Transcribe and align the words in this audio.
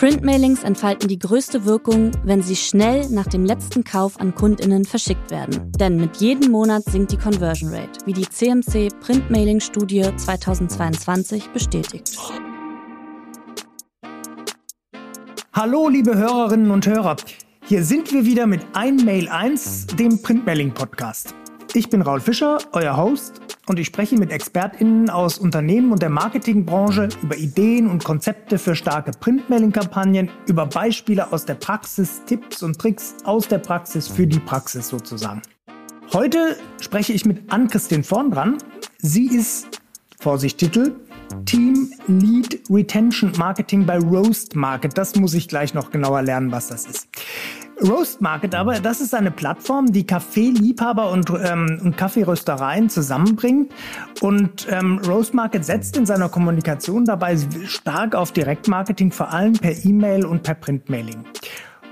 Printmailings 0.00 0.62
entfalten 0.62 1.08
die 1.08 1.18
größte 1.18 1.66
Wirkung, 1.66 2.12
wenn 2.24 2.42
sie 2.42 2.56
schnell 2.56 3.06
nach 3.10 3.26
dem 3.26 3.44
letzten 3.44 3.84
Kauf 3.84 4.18
an 4.18 4.34
Kundinnen 4.34 4.86
verschickt 4.86 5.30
werden. 5.30 5.70
Denn 5.78 5.96
mit 5.96 6.16
jedem 6.16 6.52
Monat 6.52 6.84
sinkt 6.84 7.12
die 7.12 7.18
Conversion 7.18 7.68
Rate, 7.68 8.06
wie 8.06 8.14
die 8.14 8.26
CMC 8.26 8.98
Printmailing 9.00 9.60
Studie 9.60 10.08
2022 10.16 11.50
bestätigt. 11.50 12.18
Hallo 15.52 15.90
liebe 15.90 16.16
Hörerinnen 16.16 16.70
und 16.70 16.86
Hörer, 16.86 17.16
hier 17.66 17.84
sind 17.84 18.10
wir 18.10 18.24
wieder 18.24 18.46
mit 18.46 18.62
Ein 18.72 18.96
Mail 18.96 19.28
1, 19.28 19.88
dem 19.88 20.22
Printmailing 20.22 20.72
Podcast. 20.72 21.34
Ich 21.72 21.88
bin 21.88 22.02
Raul 22.02 22.20
Fischer, 22.20 22.58
euer 22.72 22.96
Host, 22.96 23.40
und 23.68 23.78
ich 23.78 23.86
spreche 23.86 24.16
mit 24.16 24.32
ExpertInnen 24.32 25.08
aus 25.08 25.38
Unternehmen 25.38 25.92
und 25.92 26.02
der 26.02 26.10
Marketingbranche 26.10 27.10
über 27.22 27.36
Ideen 27.36 27.88
und 27.88 28.02
Konzepte 28.02 28.58
für 28.58 28.74
starke 28.74 29.12
Printmailing-Kampagnen, 29.12 30.30
über 30.48 30.66
Beispiele 30.66 31.32
aus 31.32 31.44
der 31.44 31.54
Praxis, 31.54 32.22
Tipps 32.26 32.64
und 32.64 32.76
Tricks 32.76 33.14
aus 33.22 33.46
der 33.46 33.58
Praxis 33.58 34.08
für 34.08 34.26
die 34.26 34.40
Praxis 34.40 34.88
sozusagen. 34.88 35.42
Heute 36.12 36.56
spreche 36.80 37.12
ich 37.12 37.24
mit 37.24 37.52
Ann-Christine 37.52 38.02
Vorn 38.02 38.32
dran. 38.32 38.58
Sie 38.98 39.28
ist, 39.28 39.80
Vorsicht 40.18 40.58
Titel, 40.58 40.96
Team 41.44 41.92
Lead 42.08 42.62
Retention 42.68 43.30
Marketing 43.38 43.86
bei 43.86 43.98
Roast 43.98 44.56
Market. 44.56 44.98
Das 44.98 45.14
muss 45.14 45.34
ich 45.34 45.46
gleich 45.46 45.72
noch 45.72 45.92
genauer 45.92 46.22
lernen, 46.22 46.50
was 46.50 46.66
das 46.66 46.86
ist. 46.86 47.08
Roast 47.82 48.20
Market 48.20 48.54
aber, 48.54 48.78
das 48.80 49.00
ist 49.00 49.14
eine 49.14 49.30
Plattform, 49.30 49.90
die 49.90 50.06
Kaffeeliebhaber 50.06 51.10
und, 51.10 51.30
ähm, 51.30 51.80
und 51.82 51.96
Kaffeeröstereien 51.96 52.90
zusammenbringt. 52.90 53.72
Und 54.20 54.66
ähm, 54.70 54.98
Roast 55.06 55.32
Market 55.32 55.64
setzt 55.64 55.96
in 55.96 56.04
seiner 56.04 56.28
Kommunikation 56.28 57.06
dabei 57.06 57.38
stark 57.64 58.14
auf 58.14 58.32
Direktmarketing, 58.32 59.12
vor 59.12 59.32
allem 59.32 59.54
per 59.54 59.72
E-Mail 59.84 60.26
und 60.26 60.42
per 60.42 60.54
Printmailing. 60.54 61.24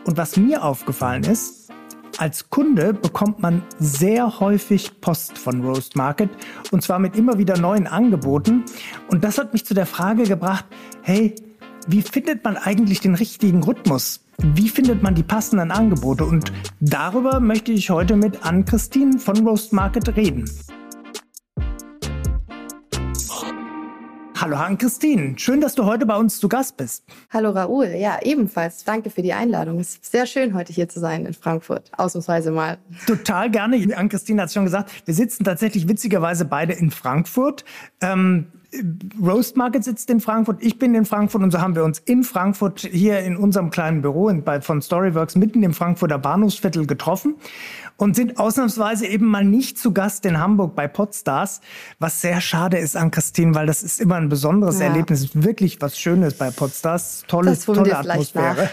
Und 0.04 0.16
was 0.18 0.36
mir 0.36 0.62
aufgefallen 0.62 1.24
ist, 1.24 1.70
als 2.18 2.50
Kunde 2.50 2.92
bekommt 2.92 3.40
man 3.40 3.62
sehr 3.78 4.40
häufig 4.40 5.00
Post 5.00 5.38
von 5.38 5.64
Roast 5.64 5.96
Market 5.96 6.28
und 6.72 6.82
zwar 6.82 6.98
mit 6.98 7.16
immer 7.16 7.38
wieder 7.38 7.56
neuen 7.56 7.86
Angeboten. 7.86 8.64
Und 9.08 9.24
das 9.24 9.38
hat 9.38 9.52
mich 9.52 9.64
zu 9.64 9.72
der 9.72 9.86
Frage 9.86 10.24
gebracht, 10.24 10.66
hey, 11.02 11.34
wie 11.86 12.02
findet 12.02 12.44
man 12.44 12.56
eigentlich 12.56 13.00
den 13.00 13.14
richtigen 13.14 13.62
Rhythmus? 13.62 14.20
Wie 14.40 14.68
findet 14.68 15.02
man 15.02 15.16
die 15.16 15.24
passenden 15.24 15.72
Angebote? 15.72 16.24
Und 16.24 16.52
darüber 16.78 17.40
möchte 17.40 17.72
ich 17.72 17.90
heute 17.90 18.14
mit 18.14 18.44
Ann-Christine 18.44 19.18
von 19.18 19.44
Roast 19.44 19.72
Market 19.72 20.16
reden. 20.16 20.48
Hallo 24.36 24.54
Ann-Christine, 24.54 25.36
schön, 25.36 25.60
dass 25.60 25.74
du 25.74 25.86
heute 25.86 26.06
bei 26.06 26.16
uns 26.16 26.38
zu 26.38 26.48
Gast 26.48 26.76
bist. 26.76 27.02
Hallo 27.30 27.50
Raoul, 27.50 27.86
ja 27.86 28.20
ebenfalls. 28.22 28.84
Danke 28.84 29.10
für 29.10 29.22
die 29.22 29.32
Einladung. 29.32 29.80
Es 29.80 29.94
ist 29.94 30.12
sehr 30.12 30.26
schön, 30.26 30.54
heute 30.54 30.72
hier 30.72 30.88
zu 30.88 31.00
sein 31.00 31.26
in 31.26 31.34
Frankfurt, 31.34 31.90
ausnahmsweise 31.96 32.52
mal. 32.52 32.78
Total 33.08 33.50
gerne. 33.50 33.76
Ann-Christine 33.96 34.42
hat 34.42 34.50
es 34.50 34.54
schon 34.54 34.64
gesagt, 34.64 34.92
wir 35.04 35.14
sitzen 35.14 35.42
tatsächlich 35.42 35.88
witzigerweise 35.88 36.44
beide 36.44 36.74
in 36.74 36.92
Frankfurt. 36.92 37.64
Ähm, 38.00 38.52
Roast 39.22 39.56
Market 39.56 39.82
sitzt 39.82 40.10
in 40.10 40.20
Frankfurt, 40.20 40.62
ich 40.62 40.78
bin 40.78 40.94
in 40.94 41.06
Frankfurt 41.06 41.42
und 41.42 41.50
so 41.50 41.60
haben 41.60 41.74
wir 41.74 41.84
uns 41.84 42.00
in 42.00 42.22
Frankfurt 42.22 42.80
hier 42.80 43.20
in 43.20 43.36
unserem 43.36 43.70
kleinen 43.70 44.02
Büro 44.02 44.28
in, 44.28 44.44
bei, 44.44 44.60
von 44.60 44.82
Storyworks 44.82 45.36
mitten 45.36 45.62
im 45.62 45.72
Frankfurter 45.72 46.18
Bahnhofsviertel 46.18 46.86
getroffen 46.86 47.36
und 47.96 48.14
sind 48.14 48.38
ausnahmsweise 48.38 49.06
eben 49.06 49.26
mal 49.26 49.44
nicht 49.44 49.78
zu 49.78 49.92
Gast 49.92 50.26
in 50.26 50.38
Hamburg 50.38 50.74
bei 50.74 50.86
Podstars, 50.86 51.62
was 51.98 52.20
sehr 52.20 52.42
schade 52.42 52.76
ist 52.76 52.94
an 52.94 53.10
Christine, 53.10 53.54
weil 53.54 53.66
das 53.66 53.82
ist 53.82 54.00
immer 54.00 54.16
ein 54.16 54.28
besonderes 54.28 54.80
ja. 54.80 54.86
Erlebnis, 54.86 55.30
wirklich 55.32 55.80
was 55.80 55.98
Schönes 55.98 56.34
bei 56.34 56.50
Podstars, 56.50 57.24
tolle, 57.26 57.58
tolle 57.58 57.96
Atmosphäre. 57.96 58.68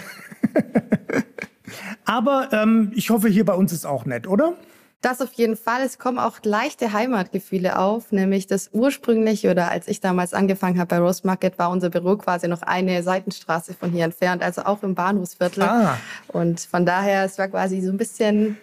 Aber 2.06 2.50
ähm, 2.52 2.92
ich 2.96 3.10
hoffe, 3.10 3.30
hier 3.30 3.46
bei 3.46 3.54
uns 3.54 3.72
ist 3.72 3.86
auch 3.86 4.06
nett, 4.06 4.28
oder? 4.28 4.54
Das 5.02 5.22
auf 5.22 5.34
jeden 5.34 5.56
Fall. 5.56 5.84
Es 5.84 6.00
kommen 6.00 6.18
auch 6.18 6.40
leichte 6.44 6.92
Heimatgefühle 6.92 7.78
auf, 7.78 8.12
nämlich 8.12 8.48
das 8.48 8.72
ursprüngliche 8.74 9.52
oder 9.52 9.70
als 9.70 9.88
ich 9.88 10.02
damals 10.02 10.34
angefangen 10.34 10.80
habe 10.80 10.88
bei 10.88 11.00
Rose 11.00 11.22
Market, 11.26 11.60
war 11.60 11.70
unser 11.70 11.90
Büro 11.90 12.18
quasi 12.18 12.48
noch 12.48 12.64
eine 12.64 13.04
Seitenstraße 13.04 13.76
von 13.76 13.92
hier 13.92 14.06
entfernt, 14.06 14.42
also 14.42 14.64
auch 14.64 14.82
im 14.82 14.96
Bahnhofsviertel. 14.96 15.64
Ah. 15.64 15.98
Und 16.30 16.60
von 16.60 16.86
daher, 16.86 17.24
es 17.26 17.38
war 17.38 17.48
quasi 17.50 17.82
so 17.82 17.92
ein 17.92 17.98
bisschen 17.98 18.58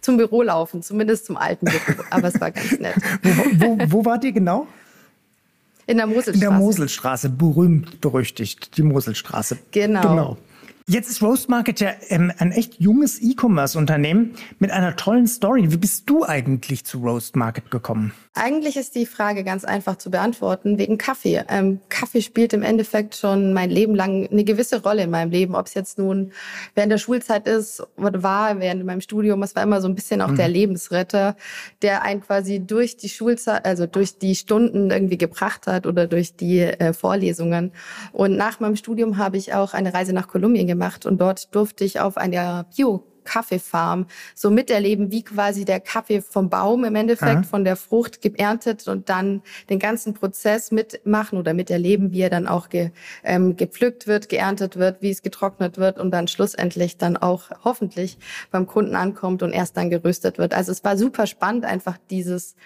zum 0.00 0.16
Büro 0.16 0.42
laufen, 0.42 0.82
zumindest 0.82 1.26
zum 1.26 1.36
alten 1.36 1.66
Büro. 1.66 2.02
Aber 2.10 2.28
es 2.28 2.40
war 2.40 2.50
ganz 2.50 2.78
nett. 2.78 2.94
wo, 3.22 3.66
wo, 3.66 3.78
wo 3.90 4.04
wart 4.04 4.24
ihr 4.24 4.32
genau? 4.32 4.66
In 5.86 5.96
der 5.96 6.06
Moselstraße. 6.06 6.34
In 6.34 6.40
der 6.40 6.50
Moselstraße, 6.52 7.28
berühmt 7.30 8.00
berüchtigt, 8.00 8.76
die 8.76 8.82
Moselstraße. 8.82 9.58
Genau. 9.72 10.02
genau. 10.02 10.36
Jetzt 10.90 11.08
ist 11.08 11.22
Roast 11.22 11.48
Market 11.48 11.78
ja 11.78 11.92
ähm, 12.08 12.32
ein 12.38 12.50
echt 12.50 12.80
junges 12.80 13.22
E-Commerce-Unternehmen 13.22 14.32
mit 14.58 14.72
einer 14.72 14.96
tollen 14.96 15.28
Story. 15.28 15.70
Wie 15.70 15.76
bist 15.76 16.10
du 16.10 16.24
eigentlich 16.24 16.84
zu 16.84 16.98
Roast 16.98 17.36
Market 17.36 17.70
gekommen? 17.70 18.12
Eigentlich 18.34 18.76
ist 18.76 18.96
die 18.96 19.06
Frage 19.06 19.44
ganz 19.44 19.64
einfach 19.64 19.98
zu 19.98 20.10
beantworten, 20.10 20.78
wegen 20.78 20.98
Kaffee. 20.98 21.44
Ähm, 21.48 21.78
Kaffee 21.90 22.22
spielt 22.22 22.52
im 22.54 22.64
Endeffekt 22.64 23.14
schon 23.14 23.52
mein 23.52 23.70
Leben 23.70 23.94
lang 23.94 24.26
eine 24.32 24.42
gewisse 24.42 24.82
Rolle 24.82 25.04
in 25.04 25.10
meinem 25.10 25.30
Leben. 25.30 25.54
Ob 25.54 25.66
es 25.66 25.74
jetzt 25.74 25.96
nun 25.96 26.32
während 26.74 26.90
der 26.90 26.98
Schulzeit 26.98 27.46
ist 27.46 27.84
oder 27.96 28.24
war, 28.24 28.58
während 28.58 28.84
meinem 28.84 29.00
Studium, 29.00 29.44
es 29.44 29.54
war 29.54 29.62
immer 29.62 29.80
so 29.80 29.86
ein 29.86 29.94
bisschen 29.94 30.20
auch 30.20 30.30
mhm. 30.30 30.36
der 30.36 30.48
Lebensretter, 30.48 31.36
der 31.82 32.02
einen 32.02 32.20
quasi 32.20 32.58
durch 32.58 32.96
die 32.96 33.10
Schulzeit, 33.10 33.64
also 33.64 33.86
durch 33.86 34.18
die 34.18 34.34
Stunden 34.34 34.90
irgendwie 34.90 35.18
gebracht 35.18 35.68
hat 35.68 35.86
oder 35.86 36.08
durch 36.08 36.34
die 36.34 36.62
äh, 36.62 36.92
Vorlesungen. 36.92 37.70
Und 38.10 38.36
nach 38.36 38.58
meinem 38.58 38.74
Studium 38.74 39.18
habe 39.18 39.36
ich 39.36 39.54
auch 39.54 39.72
eine 39.72 39.94
Reise 39.94 40.12
nach 40.12 40.26
Kolumbien 40.26 40.66
gemacht 40.66 40.79
und 41.06 41.20
dort 41.20 41.54
durfte 41.54 41.84
ich 41.84 42.00
auf 42.00 42.16
einer 42.16 42.64
Bio 42.76 43.04
Kaffeefarm 43.24 44.06
so 44.34 44.50
miterleben, 44.50 45.12
wie 45.12 45.22
quasi 45.22 45.64
der 45.64 45.80
Kaffee 45.80 46.20
vom 46.20 46.50
Baum 46.50 46.84
im 46.84 46.94
Endeffekt, 46.96 47.30
Aha. 47.30 47.42
von 47.42 47.64
der 47.64 47.76
Frucht 47.76 48.22
geerntet 48.22 48.88
und 48.88 49.08
dann 49.08 49.42
den 49.68 49.78
ganzen 49.78 50.14
Prozess 50.14 50.72
mitmachen 50.72 51.38
oder 51.38 51.54
miterleben, 51.54 52.12
wie 52.12 52.22
er 52.22 52.30
dann 52.30 52.48
auch 52.48 52.68
ge, 52.68 52.90
ähm, 53.22 53.56
gepflückt 53.56 54.06
wird, 54.06 54.28
geerntet 54.28 54.76
wird, 54.76 55.02
wie 55.02 55.10
es 55.10 55.22
getrocknet 55.22 55.78
wird 55.78 55.98
und 55.98 56.10
dann 56.10 56.28
schlussendlich 56.28 56.98
dann 56.98 57.16
auch 57.16 57.50
hoffentlich 57.64 58.18
beim 58.50 58.66
Kunden 58.66 58.96
ankommt 58.96 59.42
und 59.42 59.52
erst 59.52 59.76
dann 59.76 59.90
geröstet 59.90 60.38
wird. 60.38 60.54
Also 60.54 60.72
es 60.72 60.82
war 60.82 60.96
super 60.96 61.26
spannend, 61.26 61.64
einfach 61.64 61.98
dieses 62.10 62.56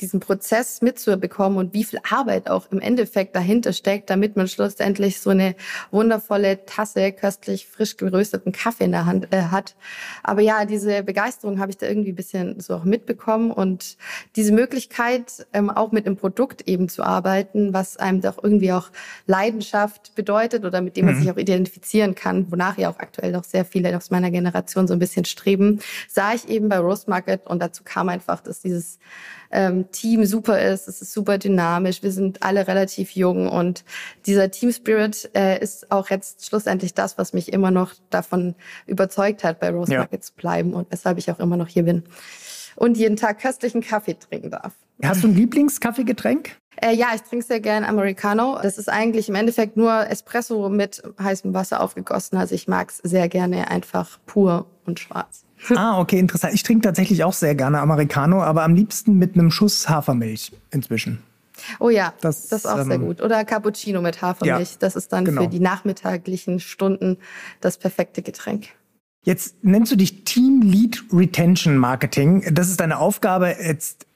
diesen 0.00 0.20
Prozess 0.20 0.82
mitzubekommen 0.82 1.58
und 1.58 1.74
wie 1.74 1.84
viel 1.84 2.00
Arbeit 2.08 2.50
auch 2.50 2.70
im 2.70 2.80
Endeffekt 2.80 3.34
dahinter 3.34 3.72
steckt, 3.72 4.10
damit 4.10 4.36
man 4.36 4.48
schlussendlich 4.48 5.20
so 5.20 5.30
eine 5.30 5.54
wundervolle 5.90 6.64
Tasse 6.66 7.12
köstlich 7.12 7.66
frisch 7.66 7.96
gerösteten 7.96 8.52
Kaffee 8.52 8.84
in 8.84 8.92
der 8.92 9.06
Hand 9.06 9.32
äh, 9.32 9.42
hat. 9.42 9.76
Aber 10.22 10.40
ja, 10.40 10.64
diese 10.64 11.02
Begeisterung 11.02 11.58
habe 11.58 11.70
ich 11.70 11.78
da 11.78 11.86
irgendwie 11.86 12.12
ein 12.12 12.16
bisschen 12.16 12.60
so 12.60 12.74
auch 12.74 12.84
mitbekommen 12.84 13.50
und 13.50 13.96
diese 14.36 14.52
Möglichkeit, 14.52 15.46
ähm, 15.52 15.70
auch 15.70 15.92
mit 15.92 16.06
einem 16.06 16.16
Produkt 16.16 16.68
eben 16.68 16.88
zu 16.88 17.02
arbeiten, 17.02 17.72
was 17.72 17.96
einem 17.96 18.20
doch 18.20 18.42
irgendwie 18.42 18.72
auch 18.72 18.90
Leidenschaft 19.26 20.14
bedeutet 20.14 20.64
oder 20.64 20.80
mit 20.80 20.96
dem 20.96 21.06
man 21.06 21.14
mhm. 21.14 21.20
sich 21.20 21.30
auch 21.30 21.36
identifizieren 21.36 22.14
kann, 22.14 22.50
wonach 22.50 22.78
ja 22.78 22.90
auch 22.90 22.98
aktuell 22.98 23.32
noch 23.32 23.44
sehr 23.44 23.64
viele 23.64 23.96
aus 23.96 24.10
meiner 24.10 24.30
Generation 24.30 24.86
so 24.86 24.92
ein 24.92 24.98
bisschen 24.98 25.24
streben, 25.24 25.80
sah 26.08 26.34
ich 26.34 26.48
eben 26.48 26.68
bei 26.68 26.78
Roast 26.78 27.08
Market 27.08 27.46
und 27.46 27.60
dazu 27.60 27.82
kam 27.84 28.08
einfach, 28.08 28.40
dass 28.40 28.60
dieses 28.60 28.98
ähm, 29.50 29.85
Team 29.90 30.24
super 30.26 30.60
ist. 30.60 30.88
Es 30.88 31.02
ist 31.02 31.12
super 31.12 31.38
dynamisch. 31.38 32.02
Wir 32.02 32.12
sind 32.12 32.42
alle 32.42 32.68
relativ 32.68 33.12
jung 33.12 33.48
und 33.48 33.84
dieser 34.26 34.50
Team 34.50 34.72
Spirit 34.72 35.30
äh, 35.34 35.60
ist 35.60 35.90
auch 35.90 36.10
jetzt 36.10 36.46
schlussendlich 36.46 36.94
das, 36.94 37.18
was 37.18 37.32
mich 37.32 37.52
immer 37.52 37.70
noch 37.70 37.94
davon 38.10 38.54
überzeugt 38.86 39.44
hat, 39.44 39.60
bei 39.60 39.70
Rose 39.70 39.92
Market 39.96 40.20
ja. 40.20 40.26
zu 40.26 40.34
bleiben 40.34 40.74
und 40.74 40.90
weshalb 40.90 41.18
ich 41.18 41.30
auch 41.30 41.38
immer 41.38 41.56
noch 41.56 41.68
hier 41.68 41.84
bin 41.84 42.04
und 42.76 42.96
jeden 42.96 43.16
Tag 43.16 43.40
köstlichen 43.40 43.80
Kaffee 43.80 44.14
trinken 44.14 44.50
darf. 44.50 44.74
Hast 45.02 45.24
du 45.24 45.28
ein 45.28 45.34
Lieblingskaffeegetränk? 45.34 46.56
Äh, 46.80 46.94
ja, 46.94 47.08
ich 47.14 47.22
trinke 47.22 47.44
sehr 47.44 47.60
gern 47.60 47.84
Americano. 47.84 48.58
Das 48.62 48.78
ist 48.78 48.88
eigentlich 48.88 49.28
im 49.28 49.34
Endeffekt 49.34 49.76
nur 49.76 50.08
Espresso 50.08 50.68
mit 50.68 51.02
heißem 51.20 51.54
Wasser 51.54 51.80
aufgegossen. 51.80 52.36
Also 52.36 52.54
ich 52.54 52.68
mag 52.68 52.90
es 52.90 52.98
sehr 52.98 53.28
gerne 53.28 53.70
einfach 53.70 54.18
pur 54.26 54.66
und 54.84 55.00
schwarz. 55.00 55.45
Ah, 55.74 55.98
okay, 55.98 56.18
interessant. 56.18 56.54
Ich 56.54 56.62
trinke 56.62 56.82
tatsächlich 56.82 57.24
auch 57.24 57.32
sehr 57.32 57.54
gerne 57.54 57.80
Americano, 57.80 58.42
aber 58.42 58.62
am 58.62 58.74
liebsten 58.74 59.18
mit 59.18 59.34
einem 59.34 59.50
Schuss 59.50 59.88
Hafermilch 59.88 60.52
inzwischen. 60.70 61.22
Oh 61.80 61.90
ja, 61.90 62.12
das, 62.20 62.48
das 62.48 62.64
ist 62.64 62.66
auch 62.66 62.78
ähm, 62.78 62.88
sehr 62.88 62.98
gut. 62.98 63.22
Oder 63.22 63.44
Cappuccino 63.44 64.02
mit 64.02 64.22
Hafermilch. 64.22 64.72
Ja, 64.72 64.76
das 64.80 64.96
ist 64.96 65.12
dann 65.12 65.24
genau. 65.24 65.42
für 65.42 65.48
die 65.48 65.60
nachmittaglichen 65.60 66.60
Stunden 66.60 67.18
das 67.60 67.78
perfekte 67.78 68.22
Getränk. 68.22 68.68
Jetzt 69.22 69.64
nennst 69.64 69.90
du 69.90 69.96
dich 69.96 70.24
Team 70.24 70.62
Lead 70.62 71.02
Retention 71.12 71.76
Marketing. 71.76 72.44
Das 72.52 72.68
ist 72.68 72.80
deine 72.80 72.98
Aufgabe. 72.98 73.56
Jetzt, 73.60 74.06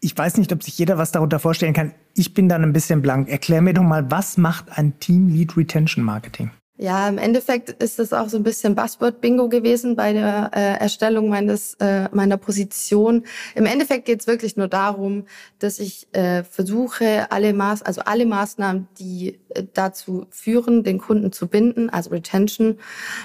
ich 0.00 0.16
weiß 0.16 0.36
nicht, 0.38 0.52
ob 0.52 0.62
sich 0.62 0.76
jeder 0.78 0.98
was 0.98 1.12
darunter 1.12 1.38
vorstellen 1.38 1.74
kann. 1.74 1.92
Ich 2.14 2.34
bin 2.34 2.48
dann 2.48 2.64
ein 2.64 2.72
bisschen 2.72 3.00
blank. 3.00 3.28
Erklär 3.28 3.62
mir 3.62 3.74
doch 3.74 3.84
mal, 3.84 4.10
was 4.10 4.36
macht 4.36 4.76
ein 4.76 4.98
Team 4.98 5.28
Lead 5.28 5.56
Retention 5.56 6.04
Marketing? 6.04 6.50
Ja, 6.80 7.08
im 7.08 7.18
Endeffekt 7.18 7.70
ist 7.82 7.98
es 7.98 8.12
auch 8.12 8.28
so 8.28 8.36
ein 8.36 8.44
bisschen 8.44 8.76
Buzzword-Bingo 8.76 9.48
gewesen 9.48 9.96
bei 9.96 10.12
der 10.12 10.52
äh, 10.54 10.78
Erstellung 10.78 11.28
meines 11.28 11.74
äh, 11.80 12.08
meiner 12.12 12.36
Position. 12.36 13.24
Im 13.56 13.66
Endeffekt 13.66 14.04
geht 14.04 14.20
es 14.20 14.28
wirklich 14.28 14.56
nur 14.56 14.68
darum, 14.68 15.24
dass 15.58 15.80
ich 15.80 16.06
äh, 16.12 16.44
versuche, 16.44 17.32
alle 17.32 17.52
Maß, 17.52 17.82
also 17.82 18.02
alle 18.02 18.26
Maßnahmen, 18.26 18.86
die 18.96 19.40
äh, 19.48 19.64
dazu 19.74 20.26
führen, 20.30 20.84
den 20.84 20.98
Kunden 20.98 21.32
zu 21.32 21.48
binden, 21.48 21.90
also 21.90 22.10
Retention 22.10 22.78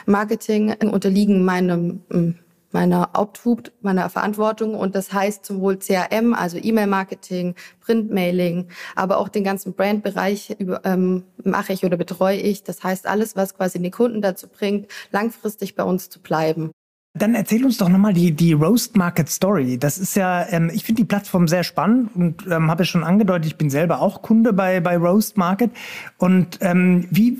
Marketing, 0.08 0.74
unterliegen 0.90 1.46
meinem 1.46 2.02
hm, 2.10 2.40
meiner 2.74 3.12
Obhut, 3.14 3.72
meiner 3.81 4.10
Verantwortung. 4.10 4.75
Und 4.75 4.96
das 4.96 5.14
heißt 5.14 5.46
sowohl 5.46 5.78
CRM, 5.78 6.34
also 6.34 6.58
E-Mail-Marketing, 6.58 7.56
Printmailing, 7.80 8.68
aber 8.96 9.18
auch 9.20 9.30
den 9.30 9.44
ganzen 9.44 9.74
Brandbereich 9.74 10.58
ähm, 10.84 11.24
mache 11.44 11.74
ich 11.74 11.86
oder 11.86 11.98
betreue 11.98 12.38
ich. 12.38 12.64
Das 12.64 12.84
heißt 12.84 13.08
alles, 13.08 13.36
was 13.36 13.56
quasi 13.56 13.81
den 13.81 13.92
Kunden 13.92 14.22
dazu 14.22 14.48
bringt, 14.48 14.92
langfristig 15.12 15.75
bei 15.75 15.84
uns 15.84 16.10
zu 16.10 16.20
bleiben. 16.22 16.72
Dann 17.15 17.36
erzähl 17.36 17.63
uns 17.63 17.77
doch 17.77 17.89
nochmal 17.89 18.13
die, 18.13 18.31
die 18.31 18.54
Roast 18.54 18.98
Market 18.98 19.30
Story. 19.30 19.77
Das 19.77 20.00
ist 20.00 20.15
ja, 20.15 20.48
ähm, 20.50 20.71
ich 20.74 20.83
finde 20.83 21.04
die 21.04 21.07
Plattform 21.07 21.48
sehr 21.48 21.63
spannend 21.63 22.10
und 22.15 22.48
ähm, 22.50 22.71
habe 22.71 22.83
es 22.83 22.89
schon 22.89 23.04
angedeutet, 23.04 23.45
ich 23.45 23.56
bin 23.56 23.69
selber 23.69 24.01
auch 24.01 24.24
Kunde 24.24 24.51
bei, 24.51 24.80
bei 24.80 24.98
Roast 24.98 25.38
Market. 25.38 25.69
Und 26.18 26.57
ähm, 26.62 27.07
wie, 27.12 27.38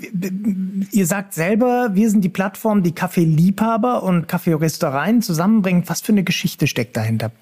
ihr 0.92 1.06
sagt 1.06 1.34
selber, 1.34 1.90
wir 1.92 2.08
sind 2.08 2.22
die 2.22 2.28
Plattform, 2.28 2.84
die 2.84 2.92
Kaffeeliebhaber 2.92 4.04
und 4.04 4.28
Kaffeeröstereien 4.28 5.22
zusammenbringt. 5.22 5.88
Was 5.88 6.02
für 6.02 6.12
eine 6.12 6.22
Geschichte 6.22 6.68
steckt 6.68 6.96
dahinter? 6.96 7.32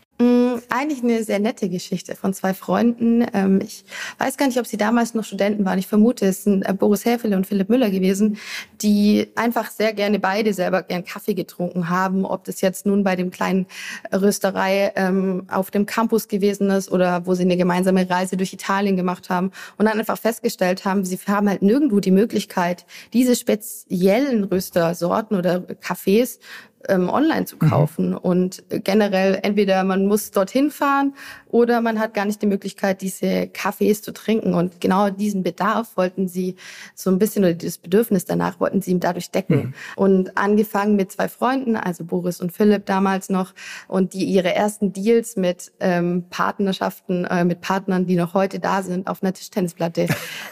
Eigentlich 0.75 1.03
eine 1.03 1.23
sehr 1.23 1.39
nette 1.39 1.69
Geschichte 1.69 2.17
von 2.17 2.33
zwei 2.33 2.55
Freunden. 2.55 3.27
Ähm, 3.35 3.61
ich 3.63 3.85
weiß 4.17 4.39
gar 4.39 4.47
nicht, 4.47 4.59
ob 4.59 4.67
sie 4.67 4.79
damals 4.79 5.13
noch 5.13 5.23
Studenten 5.23 5.67
waren. 5.67 5.79
Ich 5.79 5.87
vermute, 5.87 6.25
es 6.25 6.45
sind 6.45 6.63
äh, 6.63 6.73
Boris 6.73 7.05
Häfele 7.05 7.37
und 7.37 7.47
Philipp 7.47 7.69
Müller 7.69 7.91
gewesen, 7.91 8.39
die 8.81 9.29
einfach 9.35 9.71
sehr 9.71 9.93
gerne 9.93 10.19
beide 10.19 10.55
selber 10.55 10.83
gern 10.83 11.05
Kaffee 11.05 11.35
getrunken 11.35 11.91
haben. 11.91 12.25
Ob 12.25 12.45
das 12.45 12.63
jetzt 12.63 12.87
nun 12.87 13.05
bei 13.05 13.17
dem 13.17 13.31
kleinen 13.31 13.67
Rösterei 14.15 14.93
ähm, 14.97 15.45
auf 15.51 15.71
dem 15.71 15.85
Campus 15.85 16.27
gewesen 16.27 16.71
ist 16.71 16.91
oder 16.91 17.27
wo 17.27 17.35
sie 17.35 17.43
eine 17.43 17.59
gemeinsame 17.59 18.09
Reise 18.09 18.39
durch 18.39 18.55
Italien 18.55 18.97
gemacht 18.97 19.29
haben 19.29 19.51
und 19.77 19.85
dann 19.85 19.99
einfach 19.99 20.19
festgestellt 20.19 20.87
haben, 20.87 21.05
sie 21.05 21.19
haben 21.27 21.51
halt 21.51 21.61
nirgendwo 21.61 22.01
die 22.01 22.11
Möglichkeit, 22.11 22.87
diese 23.13 23.37
speziellen 23.37 24.45
Röstersorten 24.45 25.37
oder 25.37 25.61
Kaffees 25.61 26.39
ähm, 26.89 27.09
online 27.09 27.45
zu 27.45 27.57
mhm. 27.57 27.69
kaufen. 27.69 28.11
Mhm. 28.11 28.17
Und 28.17 28.65
generell 28.69 29.39
entweder 29.43 29.85
man 29.85 30.07
muss 30.07 30.31
dorthin 30.31 30.71
fahren 30.71 31.15
oder 31.49 31.81
man 31.81 31.99
hat 31.99 32.15
gar 32.15 32.25
nicht 32.25 32.41
die 32.43 32.47
Möglichkeit, 32.47 33.03
diese 33.03 33.47
Kaffees 33.49 34.03
zu 34.03 34.13
trinken. 34.13 34.55
Und 34.55 34.81
genau 34.81 35.11
diesen 35.11 35.43
Bedarf 35.43 35.97
wollten 35.97 36.29
sie 36.29 36.57
so 36.95 37.11
ein 37.11 37.19
bisschen 37.19 37.45
oder 37.45 37.55
das 37.55 37.79
Bedürfnis 37.79 38.25
danach 38.25 38.61
wollten 38.61 38.81
sie 38.81 38.93
ihm 38.93 39.01
dadurch 39.01 39.31
decken. 39.31 39.57
Mhm. 39.57 39.75
Und 39.97 40.39
angefangen 40.39 40.97
mit 40.97 41.13
zwei 41.13 41.29
Freunden, 41.29 41.77
also 41.77 42.05
Boris 42.05 42.41
und 42.41 42.53
Philipp 42.53 42.87
damals 42.87 43.29
noch, 43.29 43.55
und 43.89 44.15
die 44.15 44.25
ihre 44.25 44.55
ersten 44.55 44.93
Deals 44.93 45.37
mit 45.37 45.73
ähm, 45.81 46.25
Partnerschaften, 46.31 47.25
äh, 47.25 47.45
mit 47.45 47.61
Partnern, 47.61 48.07
die 48.07 48.17
noch 48.17 48.35
heute 48.35 48.59
da 48.59 48.83
sind, 48.83 49.07
auf 49.07 49.23
einer 49.23 49.33
Tischtennisplatte 49.33 50.07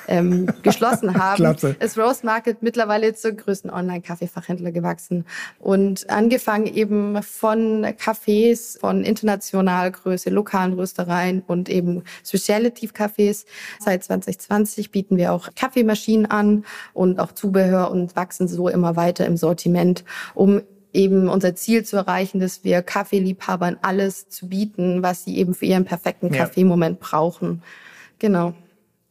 ähm, 0.08 0.46
geschlossen 0.62 1.14
haben, 1.14 1.36
Klasse. 1.36 1.76
ist 1.80 1.98
Rose 1.98 2.24
Market 2.24 2.62
mittlerweile 2.62 3.14
zur 3.14 3.32
größten 3.32 3.70
Online-Kaffeefachhändler 3.70 4.72
gewachsen. 4.72 5.24
Und 5.58 6.10
angefangen 6.20 6.66
eben 6.66 7.22
von 7.22 7.86
Cafés, 7.86 8.78
von 8.78 9.04
international 9.04 9.90
Größe, 9.90 10.28
lokalen 10.28 10.74
Röstereien 10.74 11.42
und 11.46 11.70
eben 11.70 12.02
Speciality-Cafés. 12.26 13.46
Seit 13.78 14.04
2020 14.04 14.90
bieten 14.90 15.16
wir 15.16 15.32
auch 15.32 15.48
Kaffeemaschinen 15.56 16.26
an 16.26 16.66
und 16.92 17.18
auch 17.20 17.32
Zubehör 17.32 17.90
und 17.90 18.16
wachsen 18.16 18.48
so 18.48 18.68
immer 18.68 18.96
weiter 18.96 19.24
im 19.24 19.38
Sortiment, 19.38 20.04
um 20.34 20.60
eben 20.92 21.30
unser 21.30 21.54
Ziel 21.54 21.86
zu 21.86 21.96
erreichen, 21.96 22.38
dass 22.38 22.64
wir 22.64 22.82
Kaffeeliebhabern 22.82 23.78
alles 23.80 24.28
zu 24.28 24.46
bieten, 24.50 25.02
was 25.02 25.24
sie 25.24 25.38
eben 25.38 25.54
für 25.54 25.64
ihren 25.64 25.86
perfekten 25.86 26.30
Kaffeemoment 26.30 27.00
brauchen. 27.00 27.62
Genau. 28.18 28.52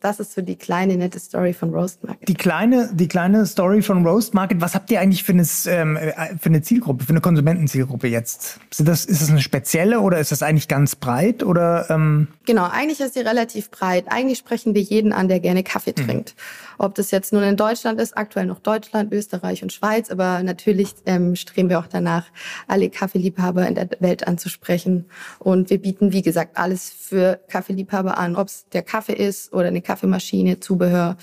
Das 0.02 0.22
ist 0.22 0.34
so 0.34 0.42
die 0.42 0.56
kleine 0.56 0.96
nette 0.96 1.20
Story 1.20 1.52
von 1.52 1.74
Roast 1.74 2.06
Market. 2.06 2.30
Die 2.30 2.34
kleine, 2.34 2.90
die 2.94 3.10
kleine 3.10 3.46
Story 3.46 3.82
von 3.82 4.06
Roast 4.06 4.34
Market. 4.34 4.62
Was 4.62 4.74
habt 4.74 4.90
ihr 4.92 5.02
eigentlich 5.02 5.26
für 5.26 5.34
eine, 5.34 5.46
ähm, 5.66 6.00
für 6.40 6.50
eine 6.50 6.62
Zielgruppe, 6.62 7.04
für 7.04 7.10
eine 7.10 7.20
Konsumentenzielgruppe 7.20 8.08
jetzt? 8.08 8.60
Ist 8.72 8.88
das, 8.88 9.04
ist 9.04 9.22
das 9.22 9.30
eine 9.30 9.42
spezielle 9.42 10.00
oder 10.00 10.18
ist 10.20 10.32
das 10.32 10.42
eigentlich 10.42 10.70
ganz 10.70 10.96
breit 10.96 11.44
oder? 11.44 11.90
Ähm? 11.90 12.30
Genau, 12.46 12.70
eigentlich 12.72 13.02
ist 13.02 13.16
sie 13.16 13.20
relativ 13.20 13.72
breit. 13.72 14.06
Eigentlich 14.08 14.38
sprechen 14.38 14.74
wir 14.74 14.82
jeden 14.82 15.12
an, 15.12 15.28
der 15.28 15.42
gerne 15.42 15.64
Kaffee 15.64 15.94
mhm. 15.98 16.06
trinkt. 16.06 16.36
Ob 16.78 16.96
das 16.96 17.12
jetzt 17.12 17.34
nun 17.34 17.44
in 17.44 17.58
Deutschland 17.58 18.00
ist, 18.00 18.18
aktuell 18.18 18.46
noch 18.46 18.60
Deutschland, 18.60 19.12
Österreich 19.12 19.64
und 19.64 19.74
Schweiz, 19.74 20.10
aber 20.10 20.42
natürlich 20.44 20.96
ähm, 21.06 21.36
streben 21.36 21.70
wir 21.70 21.78
auch 21.78 21.88
danach, 21.88 22.28
alle 22.68 22.90
Kaffeeliebhaber 22.90 23.68
in 23.68 23.76
der 23.76 23.90
Welt 24.00 24.26
anzusprechen. 24.26 25.10
Und 25.40 25.70
wir 25.70 25.82
bieten, 25.82 26.14
wie 26.14 26.22
gesagt, 26.22 26.58
alles 26.58 26.90
für 26.90 27.42
Kaffeeliebhaber 27.50 28.18
an, 28.18 28.38
ob 28.38 28.48
es 28.48 28.66
der 28.70 28.82
Kaffee 28.82 29.14
ist 29.14 29.52
oder 29.52 29.68
eine 29.68 29.82
Kaffeemaschine, 29.90 30.60
Zubehör. 30.60 31.18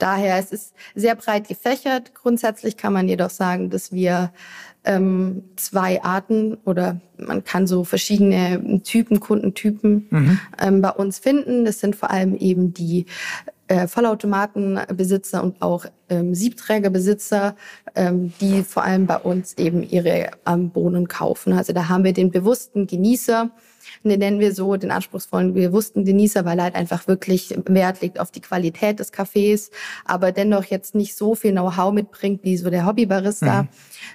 Daher 0.00 0.38
es 0.38 0.50
ist 0.50 0.74
sehr 0.96 1.14
breit 1.14 1.46
gefächert. 1.46 2.14
Grundsätzlich 2.14 2.76
kann 2.76 2.92
man 2.92 3.06
jedoch 3.06 3.30
sagen, 3.30 3.70
dass 3.70 3.92
wir 3.92 4.32
ähm, 4.84 5.44
zwei 5.54 6.02
Arten 6.02 6.54
oder 6.64 7.00
man 7.16 7.44
kann 7.44 7.68
so 7.68 7.84
verschiedene 7.84 8.82
Typen, 8.82 9.20
Kundentypen 9.20 10.08
mhm. 10.10 10.40
ähm, 10.60 10.82
bei 10.82 10.90
uns 10.90 11.20
finden. 11.20 11.64
Das 11.64 11.78
sind 11.78 11.94
vor 11.94 12.10
allem 12.10 12.34
eben 12.34 12.74
die 12.74 13.06
äh, 13.68 13.86
Vollautomatenbesitzer 13.86 15.40
und 15.44 15.62
auch 15.62 15.84
ähm, 16.08 16.34
Siebträgerbesitzer, 16.34 17.54
ähm, 17.94 18.32
die 18.40 18.64
vor 18.64 18.82
allem 18.82 19.06
bei 19.06 19.18
uns 19.18 19.56
eben 19.58 19.88
ihre 19.88 20.30
ähm, 20.44 20.70
Bohnen 20.70 21.06
kaufen. 21.06 21.52
Also 21.52 21.72
da 21.72 21.88
haben 21.88 22.02
wir 22.02 22.12
den 22.12 22.32
bewussten 22.32 22.88
Genießer, 22.88 23.50
nennen 24.02 24.40
wir 24.40 24.54
so, 24.54 24.76
den 24.76 24.90
anspruchsvollen, 24.90 25.54
bewussten 25.54 26.04
Genießer, 26.04 26.44
weil 26.44 26.58
er 26.58 26.64
halt 26.64 26.74
einfach 26.74 27.06
wirklich 27.08 27.56
Wert 27.66 28.00
legt 28.00 28.20
auf 28.20 28.30
die 28.30 28.40
Qualität 28.40 28.98
des 29.00 29.12
Kaffees, 29.12 29.70
aber 30.04 30.32
dennoch 30.32 30.64
jetzt 30.64 30.94
nicht 30.94 31.16
so 31.16 31.34
viel 31.34 31.52
Know-how 31.52 31.92
mitbringt 31.92 32.44
wie 32.44 32.56
so 32.56 32.70
der 32.70 32.86
Hobbybarista, 32.86 33.62
mhm. 33.62 33.68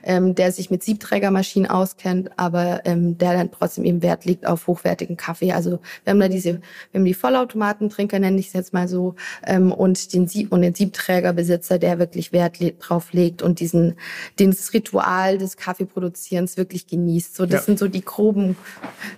ähm, 0.03 0.35
der 0.35 0.51
sich 0.51 0.69
mit 0.69 0.83
Siebträgermaschinen 0.83 1.69
auskennt, 1.69 2.31
aber 2.37 2.81
ähm, 2.85 3.17
der 3.17 3.33
dann 3.33 3.51
trotzdem 3.51 3.85
eben 3.85 4.01
Wert 4.01 4.25
legt 4.25 4.45
auf 4.45 4.67
hochwertigen 4.67 5.17
Kaffee. 5.17 5.51
Also 5.51 5.79
wir 6.03 6.11
haben 6.11 6.19
da 6.19 6.27
diese, 6.27 6.61
wir 6.91 6.99
haben 6.99 7.05
die 7.05 7.13
Vollautomatentrinker, 7.13 8.19
nenne 8.19 8.39
ich 8.39 8.47
es 8.47 8.53
jetzt 8.53 8.73
mal 8.73 8.87
so, 8.87 9.15
ähm, 9.45 9.71
und 9.71 10.13
den 10.13 10.27
Sieb 10.27 10.51
und 10.51 10.61
den 10.61 10.75
Siebträgerbesitzer, 10.75 11.79
der 11.79 11.99
wirklich 11.99 12.31
Wert 12.33 12.59
le 12.59 12.73
drauf 12.73 13.13
legt 13.13 13.41
und 13.41 13.59
diesen, 13.59 13.95
dieses 14.39 14.73
Ritual 14.73 15.37
des 15.37 15.57
Kaffeeproduzierens 15.57 16.57
wirklich 16.57 16.87
genießt. 16.87 17.35
So, 17.35 17.45
das 17.45 17.61
ja. 17.61 17.65
sind 17.65 17.79
so 17.79 17.87
die 17.87 18.03
groben 18.03 18.57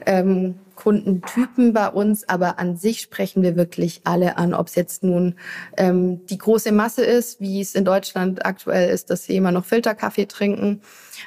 ähm, 0.05 0.44
Kundentypen 0.85 1.73
bei 1.73 1.89
uns, 1.89 2.29
aber 2.29 2.59
an 2.59 2.77
sich 2.77 3.01
sprechen 3.01 3.41
wir 3.41 3.55
wirklich 3.55 4.01
alle 4.03 4.37
an, 4.37 4.53
ob 4.53 4.67
es 4.67 4.75
jetzt 4.75 5.01
nun 5.01 5.33
ähm, 5.77 6.23
die 6.27 6.37
große 6.37 6.71
Masse 6.71 7.03
ist, 7.03 7.41
wie 7.41 7.59
es 7.59 7.73
in 7.73 7.85
Deutschland 7.85 8.45
aktuell 8.45 8.91
ist, 8.91 9.09
dass 9.09 9.23
sie 9.23 9.35
immer 9.35 9.51
noch 9.51 9.65
Filterkaffee 9.65 10.27
trinken. 10.27 10.81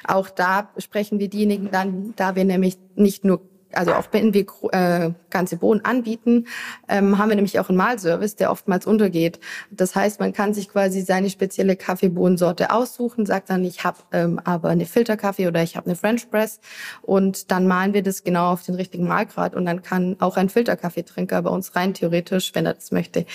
Auch 0.07 0.29
da 0.29 0.69
sprechen 0.77 1.19
wir 1.19 1.27
diejenigen 1.27 1.71
dann, 1.71 2.13
da 2.15 2.37
wir 2.37 2.45
nämlich 2.45 2.77
nicht 2.95 3.25
nur 3.25 3.48
also 3.73 3.93
auch 3.93 4.07
wenn 4.11 4.33
wir 4.33 4.45
äh, 4.71 5.11
ganze 5.29 5.57
Bohnen 5.57 5.83
anbieten, 5.85 6.47
ähm, 6.87 7.17
haben 7.17 7.29
wir 7.29 7.35
nämlich 7.35 7.59
auch 7.59 7.69
einen 7.69 7.77
Malservice, 7.77 8.35
der 8.35 8.51
oftmals 8.51 8.85
untergeht. 8.85 9.39
Das 9.71 9.95
heißt, 9.95 10.19
man 10.19 10.33
kann 10.33 10.53
sich 10.53 10.69
quasi 10.69 11.01
seine 11.01 11.29
spezielle 11.29 11.75
Kaffeebohnensorte 11.75 12.71
aussuchen, 12.71 13.25
sagt 13.25 13.49
dann, 13.49 13.63
ich 13.63 13.83
habe 13.83 13.97
ähm, 14.11 14.39
aber 14.43 14.69
eine 14.69 14.85
Filterkaffee 14.85 15.47
oder 15.47 15.61
ich 15.61 15.75
habe 15.75 15.87
eine 15.87 15.95
French 15.95 16.29
Press 16.29 16.59
und 17.01 17.51
dann 17.51 17.67
malen 17.67 17.93
wir 17.93 18.03
das 18.03 18.23
genau 18.23 18.51
auf 18.51 18.63
den 18.63 18.75
richtigen 18.75 19.07
Malgrad 19.07 19.55
und 19.55 19.65
dann 19.65 19.83
kann 19.83 20.15
auch 20.19 20.37
ein 20.37 20.49
Filterkaffeetrinker 20.49 21.41
bei 21.41 21.49
uns 21.49 21.75
rein 21.75 21.93
theoretisch, 21.93 22.51
wenn 22.55 22.65
er 22.65 22.73
das 22.73 22.91
möchte, 22.91 23.25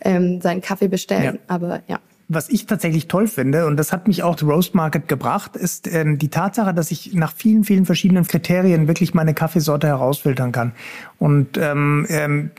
ähm, 0.00 0.40
seinen 0.40 0.60
Kaffee 0.60 0.88
bestellen. 0.88 1.36
Ja. 1.36 1.54
Aber 1.54 1.82
ja 1.86 1.98
was 2.28 2.48
ich 2.48 2.66
tatsächlich 2.66 3.06
toll 3.06 3.26
finde, 3.26 3.66
und 3.66 3.76
das 3.76 3.92
hat 3.92 4.08
mich 4.08 4.22
auch 4.22 4.36
zu 4.36 4.46
Roast 4.46 4.74
Market 4.74 5.08
gebracht, 5.08 5.56
ist 5.56 5.92
ähm, 5.92 6.18
die 6.18 6.28
Tatsache, 6.28 6.72
dass 6.72 6.90
ich 6.90 7.14
nach 7.14 7.32
vielen, 7.34 7.64
vielen 7.64 7.84
verschiedenen 7.84 8.26
Kriterien 8.26 8.88
wirklich 8.88 9.12
meine 9.12 9.34
Kaffeesorte 9.34 9.86
herausfiltern 9.86 10.50
kann. 10.50 10.72
Und 11.18 11.58
ähm, 11.58 12.06
ähm, 12.08 12.50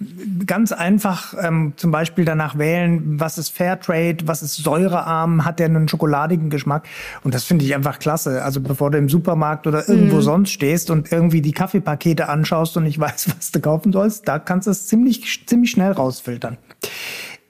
ganz 0.45 0.71
einfach 0.71 1.33
ähm, 1.41 1.73
zum 1.77 1.91
Beispiel 1.91 2.25
danach 2.25 2.57
wählen, 2.57 3.19
was 3.19 3.37
ist 3.37 3.49
Fairtrade, 3.49 4.27
was 4.27 4.43
ist 4.43 4.57
säurearm, 4.57 5.45
hat 5.45 5.59
der 5.59 5.65
einen 5.67 5.87
schokoladigen 5.87 6.49
Geschmack. 6.49 6.87
Und 7.23 7.33
das 7.33 7.43
finde 7.43 7.65
ich 7.65 7.75
einfach 7.75 7.99
klasse. 7.99 8.43
Also 8.43 8.61
bevor 8.61 8.91
du 8.91 8.97
im 8.97 9.09
Supermarkt 9.09 9.67
oder 9.67 9.89
irgendwo 9.89 10.17
mhm. 10.17 10.21
sonst 10.21 10.51
stehst 10.51 10.89
und 10.91 11.11
irgendwie 11.11 11.41
die 11.41 11.51
Kaffeepakete 11.51 12.29
anschaust 12.29 12.77
und 12.77 12.83
nicht 12.83 12.99
weißt, 12.99 13.35
was 13.35 13.51
du 13.51 13.59
kaufen 13.59 13.91
sollst, 13.91 14.27
da 14.27 14.37
kannst 14.39 14.67
du 14.67 14.71
es 14.71 14.87
ziemlich, 14.87 15.45
ziemlich 15.47 15.71
schnell 15.71 15.91
rausfiltern. 15.91 16.57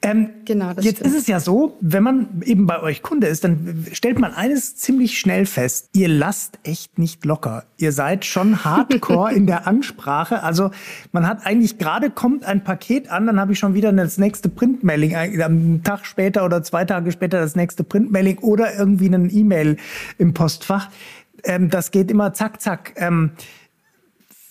Ähm, 0.06 0.30
genau, 0.46 0.72
das 0.74 0.86
jetzt 0.86 1.00
stimmt. 1.00 1.16
ist 1.16 1.22
es 1.22 1.28
ja 1.28 1.40
so, 1.40 1.78
wenn 1.82 2.04
man 2.04 2.42
eben 2.46 2.68
bei 2.68 2.80
euch 2.82 3.02
Kunde 3.02 3.26
ist, 3.26 3.44
dann 3.44 3.88
stellt 3.92 4.20
man 4.20 4.34
eines 4.34 4.76
ziemlich 4.76 5.18
schnell 5.18 5.48
fest. 5.48 5.90
Ihr 5.94 6.08
lasst 6.08 6.60
echt 6.64 7.00
nicht 7.00 7.26
locker. 7.26 7.64
Ihr 7.78 7.92
seid 7.92 8.24
schon 8.24 8.64
hardcore 8.64 9.34
in 9.36 9.48
der 9.48 9.66
Ansprache. 9.66 10.44
Also 10.44 10.70
man 11.12 11.28
hat 11.28 11.46
eigentlich 11.46 11.80
gerade 11.80 12.12
kommt 12.12 12.46
ein 12.46 12.64
Paket 12.64 13.10
an, 13.10 13.26
dann 13.26 13.40
habe 13.40 13.54
ich 13.54 13.60
schon 13.60 13.74
wieder 13.74 13.92
das 13.92 14.20
nächste 14.20 14.48
Printmailing, 14.48 15.42
am 15.42 15.82
Tag 15.82 16.06
später 16.06 16.46
oder 16.46 16.62
zwei 16.62 16.86
Tage 16.86 17.12
später 17.12 17.40
das 17.40 17.56
nächste 17.56 17.84
Printmailing 17.84 18.38
oder 18.40 18.78
irgendwie 18.78 19.12
eine 19.12 19.28
E-Mail 19.28 19.78
im 20.20 20.36
Postfach. 20.36 20.90
Ähm, 21.44 21.72
das 21.72 21.90
geht 21.90 22.12
immer 22.12 22.34
zack, 22.34 22.62
zack. 22.62 22.94
Ähm, 22.98 23.32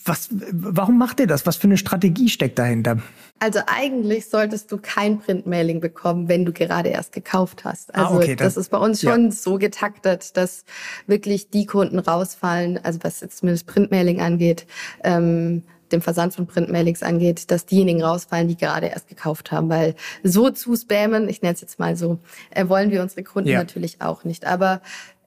was, 0.04 0.28
warum 0.52 0.98
macht 0.98 1.20
ihr 1.20 1.26
das? 1.26 1.46
Was 1.46 1.56
für 1.56 1.64
eine 1.66 1.76
Strategie 1.76 2.28
steckt 2.28 2.58
dahinter? 2.58 2.98
Also 3.38 3.60
eigentlich 3.66 4.28
solltest 4.28 4.70
du 4.70 4.78
kein 4.78 5.18
Printmailing 5.18 5.80
bekommen, 5.80 6.28
wenn 6.28 6.44
du 6.44 6.52
gerade 6.52 6.90
erst 6.90 7.12
gekauft 7.12 7.64
hast. 7.64 7.94
Ah, 7.94 8.04
also 8.04 8.14
ah, 8.14 8.16
okay, 8.18 8.36
das, 8.36 8.54
das, 8.54 8.64
ist 8.64 8.70
bei 8.70 8.78
uns 8.78 9.00
schon 9.00 9.26
ja. 9.26 9.30
so 9.30 9.58
getaktet, 9.58 10.36
dass 10.36 10.64
wirklich 11.06 11.50
die 11.50 11.66
Kunden 11.66 11.98
rausfallen, 11.98 12.78
also 12.82 13.00
was 13.02 13.20
jetzt 13.20 13.38
zumindest 13.38 13.66
Printmailing 13.66 14.20
angeht, 14.20 14.66
ähm, 15.02 15.62
dem 15.92 16.02
Versand 16.02 16.34
von 16.34 16.46
Printmailings 16.46 17.02
angeht, 17.02 17.50
dass 17.50 17.66
diejenigen 17.66 18.02
rausfallen, 18.02 18.48
die 18.48 18.56
gerade 18.56 18.86
erst 18.88 19.08
gekauft 19.08 19.52
haben. 19.52 19.68
Weil 19.68 19.94
so 20.22 20.50
zu 20.50 20.76
spammen, 20.76 21.28
ich 21.28 21.42
nenne 21.42 21.54
es 21.54 21.60
jetzt 21.60 21.78
mal 21.78 21.96
so, 21.96 22.18
äh, 22.50 22.68
wollen 22.68 22.90
wir 22.90 23.02
unsere 23.02 23.22
Kunden 23.22 23.50
ja. 23.50 23.58
natürlich 23.58 24.00
auch 24.00 24.24
nicht. 24.24 24.46
Aber 24.46 24.82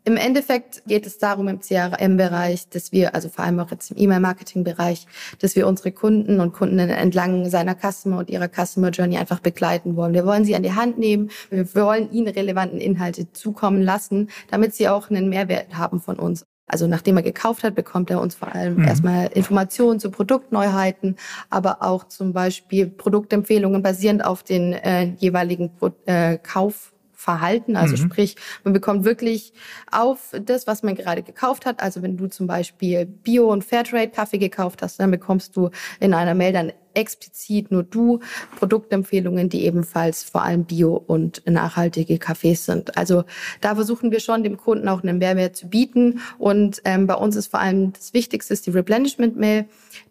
im 0.07 0.15
Endeffekt 0.15 0.83
geht 0.87 1.05
es 1.05 1.17
darum 1.17 1.49
im 1.49 1.59
CRM-Bereich, 1.59 2.69
dass 2.69 2.93
wir, 2.93 3.13
also 3.13 3.27
vor 3.27 3.43
allem 3.43 3.59
auch 3.59 3.71
jetzt 3.71 3.91
im 3.91 3.97
E-Mail-Marketing-Bereich, 3.97 5.05
dass 5.39 5.57
wir 5.57 5.67
unsere 5.67 5.91
Kunden 5.91 6.39
und 6.39 6.53
Kundinnen 6.53 6.89
entlang 6.89 7.49
seiner 7.49 7.75
Customer 7.75 8.19
und 8.19 8.29
ihrer 8.29 8.47
Customer 8.47 8.89
Journey 8.91 9.17
einfach 9.17 9.41
begleiten 9.41 9.97
wollen. 9.97 10.13
Wir 10.13 10.25
wollen 10.25 10.45
sie 10.45 10.55
an 10.55 10.63
die 10.63 10.71
Hand 10.71 10.97
nehmen. 10.97 11.29
Wir 11.49 11.75
wollen 11.75 12.09
ihnen 12.13 12.29
relevanten 12.29 12.79
Inhalte 12.79 13.33
zukommen 13.33 13.81
lassen, 13.81 14.29
damit 14.49 14.73
sie 14.73 14.87
auch 14.87 15.09
einen 15.09 15.27
Mehrwert 15.27 15.77
haben 15.77 15.99
von 15.99 16.17
uns. 16.17 16.45
Also 16.67 16.87
nachdem 16.87 17.17
er 17.17 17.23
gekauft 17.23 17.63
hat, 17.63 17.75
bekommt 17.75 18.09
er 18.09 18.21
uns 18.21 18.35
vor 18.35 18.55
allem 18.55 18.77
mhm. 18.77 18.85
erstmal 18.85 19.27
Informationen 19.33 19.99
zu 19.99 20.09
Produktneuheiten, 20.09 21.17
aber 21.49 21.81
auch 21.81 22.05
zum 22.05 22.31
Beispiel 22.31 22.87
Produktempfehlungen 22.87 23.81
basierend 23.81 24.23
auf 24.23 24.43
den 24.43 24.71
äh, 24.71 25.13
jeweiligen 25.17 25.71
äh, 26.05 26.37
Kauf 26.37 26.93
Verhalten. 27.27 27.75
Also 27.75 27.97
mhm. 27.97 28.09
sprich, 28.09 28.37
man 28.63 28.71
bekommt 28.71 29.03
wirklich 29.03 29.51
auf 29.91 30.33
das, 30.41 30.65
was 30.65 30.81
man 30.81 30.95
gerade 30.95 31.23
gekauft 31.23 31.65
hat. 31.65 31.83
Also 31.83 32.01
wenn 32.01 32.15
du 32.15 32.27
zum 32.27 32.47
Beispiel 32.47 33.05
Bio- 33.05 33.51
und 33.51 33.65
Fairtrade-Kaffee 33.65 34.37
gekauft 34.37 34.81
hast, 34.81 34.97
dann 35.01 35.11
bekommst 35.11 35.57
du 35.57 35.69
in 35.99 36.13
einer 36.13 36.35
Mail 36.35 36.53
dann 36.53 36.71
explizit 36.93 37.69
nur 37.69 37.83
du 37.83 38.21
Produktempfehlungen, 38.57 39.49
die 39.49 39.65
ebenfalls 39.65 40.23
vor 40.23 40.43
allem 40.43 40.63
bio 40.63 40.95
und 40.95 41.43
nachhaltige 41.45 42.17
Kaffees 42.17 42.65
sind. 42.65 42.97
Also 42.97 43.25
da 43.59 43.75
versuchen 43.75 44.09
wir 44.11 44.21
schon 44.21 44.43
dem 44.43 44.55
Kunden 44.55 44.87
auch 44.87 45.03
einen 45.03 45.17
Mehrwert 45.17 45.57
zu 45.57 45.67
bieten. 45.67 46.21
Und 46.37 46.81
ähm, 46.85 47.07
bei 47.07 47.15
uns 47.15 47.35
ist 47.35 47.47
vor 47.47 47.59
allem 47.59 47.91
das 47.91 48.13
Wichtigste 48.13 48.53
ist 48.53 48.65
die 48.67 48.71
Replenishment-Mail, 48.71 49.65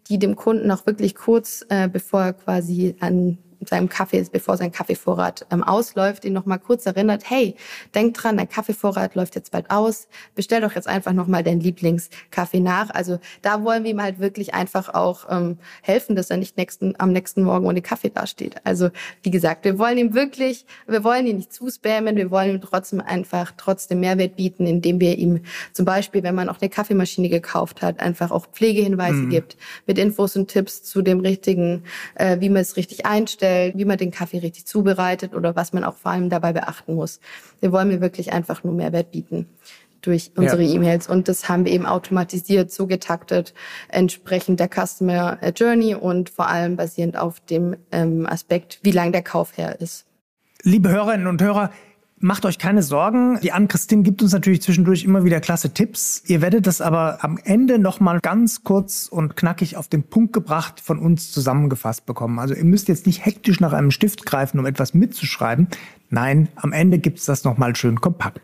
die 0.07 0.19
dem 0.19 0.35
Kunden 0.35 0.69
auch 0.69 0.85
wirklich 0.85 1.15
kurz 1.15 1.65
äh, 1.69 1.89
bevor 1.89 2.21
er 2.21 2.33
quasi 2.33 2.95
an 2.99 3.39
seinem 3.65 3.89
Kaffee, 3.89 4.23
bevor 4.31 4.57
sein 4.57 4.71
Kaffeevorrat 4.71 5.45
ähm, 5.51 5.63
ausläuft, 5.63 6.25
ihn 6.25 6.33
nochmal 6.33 6.59
kurz 6.59 6.85
erinnert, 6.85 7.29
hey, 7.29 7.55
denk 7.95 8.13
dran, 8.13 8.37
dein 8.37 8.49
Kaffeevorrat 8.49 9.15
läuft 9.15 9.35
jetzt 9.35 9.51
bald 9.51 9.69
aus, 9.71 10.07
bestell 10.35 10.61
doch 10.61 10.73
jetzt 10.75 10.87
einfach 10.87 11.13
nochmal 11.13 11.43
deinen 11.43 11.59
Lieblingskaffee 11.61 12.59
nach. 12.59 12.89
Also 12.91 13.19
da 13.41 13.63
wollen 13.63 13.83
wir 13.83 13.91
ihm 13.91 14.01
halt 14.01 14.19
wirklich 14.19 14.53
einfach 14.53 14.93
auch 14.93 15.25
ähm, 15.29 15.57
helfen, 15.81 16.15
dass 16.15 16.29
er 16.29 16.37
nicht 16.37 16.57
nächsten, 16.57 16.93
am 16.99 17.11
nächsten 17.11 17.43
Morgen 17.43 17.65
ohne 17.65 17.81
Kaffee 17.81 18.09
dasteht. 18.09 18.55
Also 18.63 18.89
wie 19.23 19.31
gesagt, 19.31 19.65
wir 19.65 19.79
wollen 19.79 19.97
ihm 19.97 20.13
wirklich, 20.13 20.65
wir 20.87 21.03
wollen 21.03 21.25
ihn 21.25 21.37
nicht 21.37 21.53
zuspammen, 21.53 22.15
wir 22.15 22.29
wollen 22.31 22.51
ihm 22.51 22.61
trotzdem 22.61 23.01
einfach 23.01 23.53
trotzdem 23.57 24.01
Mehrwert 24.01 24.35
bieten, 24.35 24.67
indem 24.67 24.99
wir 24.99 25.17
ihm 25.17 25.41
zum 25.73 25.85
Beispiel, 25.85 26.23
wenn 26.23 26.35
man 26.35 26.49
auch 26.49 26.61
eine 26.61 26.69
Kaffeemaschine 26.69 27.29
gekauft 27.29 27.81
hat, 27.81 27.99
einfach 27.99 28.31
auch 28.31 28.47
Pflegehinweise 28.47 29.17
mhm. 29.17 29.29
gibt 29.29 29.57
mit 29.87 29.97
Infos 29.97 30.35
und 30.35 30.47
Tipps 30.47 30.83
zu 30.83 31.01
dem 31.01 31.21
richtigen, 31.21 31.83
äh, 32.15 32.39
wie 32.39 32.49
man 32.49 32.61
es 32.61 32.75
richtig 32.75 33.05
einstellt 33.05 33.46
herstellt, 33.47 33.77
wie 33.77 33.85
man 33.85 33.97
den 33.97 34.11
Kaffee 34.11 34.39
richtig 34.39 34.65
zubereitet 34.65 35.33
oder 35.33 35.55
was 35.55 35.73
man 35.73 35.83
auch 35.83 35.95
vor 35.95 36.11
allem 36.11 36.29
dabei 36.29 36.53
beachten 36.53 36.95
muss. 36.95 37.19
Wir 37.59 37.71
wollen 37.71 37.87
mir 37.87 38.01
wirklich 38.01 38.33
einfach 38.33 38.63
nur 38.63 38.73
Mehrwert 38.73 39.11
bieten 39.11 39.47
durch 40.01 40.31
unsere 40.35 40.61
ja. 40.61 40.75
E-Mails. 40.75 41.09
Und 41.09 41.27
das 41.27 41.49
haben 41.49 41.65
wir 41.65 41.71
eben 41.71 41.85
automatisiert, 41.85 42.71
so 42.71 42.87
getaktet, 42.87 43.53
entsprechend 43.89 44.59
der 44.59 44.69
Customer 44.69 45.37
Journey 45.55 45.95
und 45.95 46.29
vor 46.29 46.47
allem 46.47 46.75
basierend 46.75 47.17
auf 47.17 47.39
dem 47.39 47.75
ähm, 47.91 48.25
Aspekt, 48.27 48.79
wie 48.83 48.91
lang 48.91 49.11
der 49.11 49.23
Kauf 49.23 49.57
her 49.57 49.81
ist. 49.81 50.05
Liebe 50.63 50.89
Hörerinnen 50.89 51.27
und 51.27 51.41
Hörer, 51.41 51.71
Macht 52.19 52.45
euch 52.45 52.57
keine 52.57 52.81
Sorgen. 52.81 53.39
Die 53.41 53.51
Ann-Christine 53.51 54.01
gibt 54.01 54.23
uns 54.23 54.33
natürlich 54.33 54.63
zwischendurch 54.63 55.03
immer 55.03 55.23
wieder 55.23 55.39
klasse 55.39 55.75
Tipps. 55.75 56.23
Ihr 56.25 56.41
werdet 56.41 56.65
das 56.65 56.81
aber 56.81 57.23
am 57.23 57.37
Ende 57.43 57.77
nochmal 57.77 58.19
ganz 58.21 58.63
kurz 58.63 59.07
und 59.07 59.35
knackig 59.35 59.77
auf 59.77 59.87
den 59.87 60.01
Punkt 60.01 60.33
gebracht 60.33 60.79
von 60.79 60.97
uns 60.97 61.31
zusammengefasst 61.31 62.07
bekommen. 62.07 62.39
Also 62.39 62.55
ihr 62.55 62.65
müsst 62.65 62.87
jetzt 62.87 63.05
nicht 63.05 63.23
hektisch 63.23 63.59
nach 63.59 63.73
einem 63.73 63.91
Stift 63.91 64.25
greifen, 64.25 64.59
um 64.59 64.65
etwas 64.65 64.95
mitzuschreiben. 64.95 65.67
Nein, 66.09 66.49
am 66.55 66.73
Ende 66.73 66.97
gibt's 66.97 67.25
das 67.25 67.43
nochmal 67.43 67.75
schön 67.75 68.01
kompakt. 68.01 68.41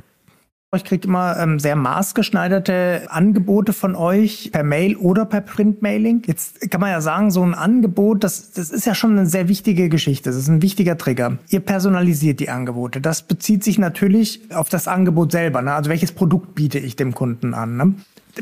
Ich 0.75 0.83
kriege 0.83 1.07
immer 1.07 1.37
ähm, 1.37 1.59
sehr 1.59 1.75
maßgeschneiderte 1.75 3.03
Angebote 3.09 3.73
von 3.73 3.95
euch 3.95 4.49
per 4.51 4.63
Mail 4.63 4.95
oder 4.95 5.25
per 5.25 5.41
Printmailing. 5.41 6.23
Jetzt 6.25 6.71
kann 6.71 6.81
man 6.81 6.89
ja 6.89 6.99
sagen, 7.01 7.29
so 7.29 7.43
ein 7.43 7.53
Angebot, 7.53 8.23
das, 8.23 8.51
das 8.51 8.71
ist 8.71 8.85
ja 8.85 8.95
schon 8.95 9.11
eine 9.11 9.27
sehr 9.27 9.47
wichtige 9.47 9.89
Geschichte. 9.89 10.29
Das 10.29 10.37
ist 10.37 10.47
ein 10.47 10.61
wichtiger 10.61 10.97
Trigger. 10.97 11.37
Ihr 11.49 11.59
personalisiert 11.59 12.39
die 12.39 12.49
Angebote. 12.49 13.01
Das 13.01 13.21
bezieht 13.21 13.63
sich 13.63 13.77
natürlich 13.77 14.41
auf 14.53 14.69
das 14.69 14.87
Angebot 14.87 15.31
selber. 15.31 15.61
Ne? 15.61 15.73
Also 15.73 15.89
welches 15.89 16.11
Produkt 16.11 16.55
biete 16.55 16.79
ich 16.79 16.95
dem 16.95 17.13
Kunden 17.13 17.53
an? 17.53 17.77
Ne? 17.77 17.93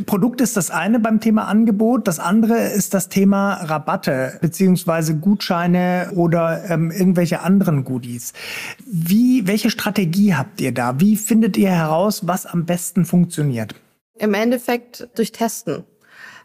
Produkt 0.06 0.40
ist 0.40 0.56
das 0.56 0.72
eine 0.72 1.00
beim 1.00 1.20
Thema 1.20 1.48
Angebot. 1.48 2.08
Das 2.08 2.20
andere 2.20 2.68
ist 2.70 2.94
das 2.94 3.10
Thema 3.10 3.56
Rabatte 3.56 4.38
beziehungsweise 4.42 5.18
Gutscheine 5.18 6.12
oder 6.16 6.70
ähm, 6.70 6.92
irgendwelche 6.92 7.42
anderen 7.42 7.84
Goodies. 7.84 8.32
Wie, 8.86 9.48
welche 9.48 9.70
Strategie 9.70 10.34
habt 10.34 10.62
ihr 10.62 10.74
da? 10.74 11.00
Wie 11.02 11.18
findet 11.18 11.58
ihr 11.58 11.72
heraus, 11.72 12.26
was 12.26 12.46
am 12.46 12.66
besten 12.66 13.04
funktioniert? 13.04 13.76
Im 14.18 14.34
Endeffekt 14.34 15.10
durch 15.16 15.34
Testen. 15.34 15.84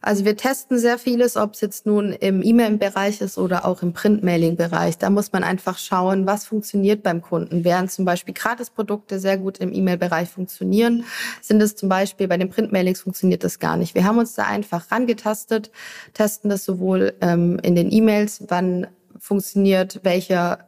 Also 0.06 0.24
wir 0.24 0.36
testen 0.36 0.78
sehr 0.78 0.98
vieles, 0.98 1.36
ob 1.36 1.54
es 1.54 1.60
jetzt 1.60 1.84
nun 1.84 2.12
im 2.12 2.40
E-Mail-Bereich 2.40 3.20
ist 3.20 3.38
oder 3.38 3.64
auch 3.64 3.82
im 3.82 3.92
Print-Mailing-Bereich. 3.92 4.98
Da 4.98 5.10
muss 5.10 5.32
man 5.32 5.42
einfach 5.42 5.78
schauen, 5.78 6.28
was 6.28 6.44
funktioniert 6.44 7.02
beim 7.02 7.22
Kunden. 7.22 7.64
Während 7.64 7.90
zum 7.90 8.04
Beispiel 8.04 8.32
Gratisprodukte 8.32 9.18
sehr 9.18 9.36
gut 9.36 9.58
im 9.58 9.72
E-Mail-Bereich 9.72 10.28
funktionieren, 10.28 11.04
sind 11.42 11.60
es 11.60 11.74
zum 11.74 11.88
Beispiel 11.88 12.28
bei 12.28 12.36
den 12.36 12.50
Print-Mailings 12.50 13.00
funktioniert 13.00 13.42
das 13.42 13.58
gar 13.58 13.76
nicht. 13.76 13.96
Wir 13.96 14.04
haben 14.04 14.18
uns 14.18 14.34
da 14.34 14.44
einfach 14.44 14.92
rangetastet, 14.92 15.72
testen 16.14 16.50
das 16.50 16.64
sowohl 16.64 17.14
ähm, 17.20 17.58
in 17.64 17.74
den 17.74 17.90
E-Mails, 17.90 18.44
wann 18.46 18.86
funktioniert 19.18 19.98
welcher 20.04 20.65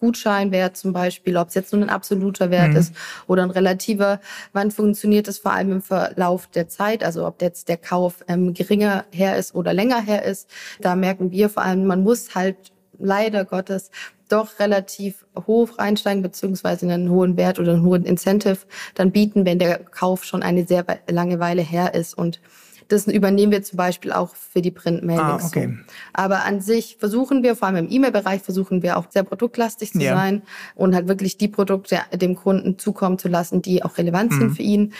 Gutscheinwert 0.00 0.76
zum 0.76 0.92
Beispiel, 0.92 1.36
ob 1.36 1.48
es 1.48 1.54
jetzt 1.54 1.72
nur 1.72 1.82
ein 1.82 1.90
absoluter 1.90 2.50
Wert 2.50 2.70
mhm. 2.70 2.76
ist 2.76 2.94
oder 3.26 3.42
ein 3.42 3.50
relativer. 3.50 4.20
Wann 4.52 4.70
funktioniert 4.70 5.28
es 5.28 5.38
vor 5.38 5.52
allem 5.52 5.72
im 5.72 5.82
Verlauf 5.82 6.46
der 6.48 6.68
Zeit? 6.68 7.04
Also 7.04 7.26
ob 7.26 7.42
jetzt 7.42 7.68
der 7.68 7.76
Kauf 7.76 8.24
ähm, 8.28 8.54
geringer 8.54 9.04
her 9.10 9.36
ist 9.36 9.54
oder 9.54 9.72
länger 9.72 10.00
her 10.00 10.24
ist. 10.24 10.48
Da 10.80 10.96
merken 10.96 11.30
wir 11.30 11.48
vor 11.48 11.62
allem, 11.62 11.86
man 11.86 12.02
muss 12.02 12.34
halt 12.34 12.72
leider 12.98 13.44
Gottes 13.44 13.90
doch 14.28 14.58
relativ 14.58 15.26
hoch 15.46 15.78
einsteigen, 15.78 16.22
beziehungsweise 16.22 16.90
einen 16.90 17.10
hohen 17.10 17.36
Wert 17.36 17.58
oder 17.58 17.72
einen 17.72 17.84
hohen 17.84 18.04
Incentive 18.04 18.58
dann 18.94 19.12
bieten, 19.12 19.44
wenn 19.44 19.58
der 19.58 19.78
Kauf 19.78 20.24
schon 20.24 20.42
eine 20.42 20.66
sehr 20.66 20.84
lange 21.08 21.38
Weile 21.40 21.62
her 21.62 21.94
ist. 21.94 22.16
Und 22.16 22.40
das 22.88 23.06
übernehmen 23.06 23.52
wir 23.52 23.62
zum 23.62 23.76
Beispiel 23.76 24.12
auch 24.12 24.34
für 24.34 24.62
die 24.62 24.70
Printmailings. 24.70 25.44
Ah, 25.44 25.46
okay. 25.46 25.78
Aber 26.12 26.44
an 26.44 26.60
sich 26.60 26.96
versuchen 26.98 27.42
wir, 27.42 27.56
vor 27.56 27.68
allem 27.68 27.86
im 27.86 27.90
E-Mail-Bereich, 27.90 28.42
versuchen 28.42 28.82
wir 28.82 28.96
auch 28.96 29.06
sehr 29.10 29.22
produktlastig 29.22 29.92
zu 29.92 30.00
ja. 30.00 30.14
sein 30.14 30.42
und 30.74 30.94
halt 30.94 31.08
wirklich 31.08 31.38
die 31.38 31.48
Produkte 31.48 31.98
dem 32.12 32.34
Kunden 32.34 32.78
zukommen 32.78 33.18
zu 33.18 33.28
lassen, 33.28 33.62
die 33.62 33.82
auch 33.82 33.98
relevant 33.98 34.32
mhm. 34.32 34.38
sind 34.38 34.50
für 34.56 34.62
ihn. 34.62 34.92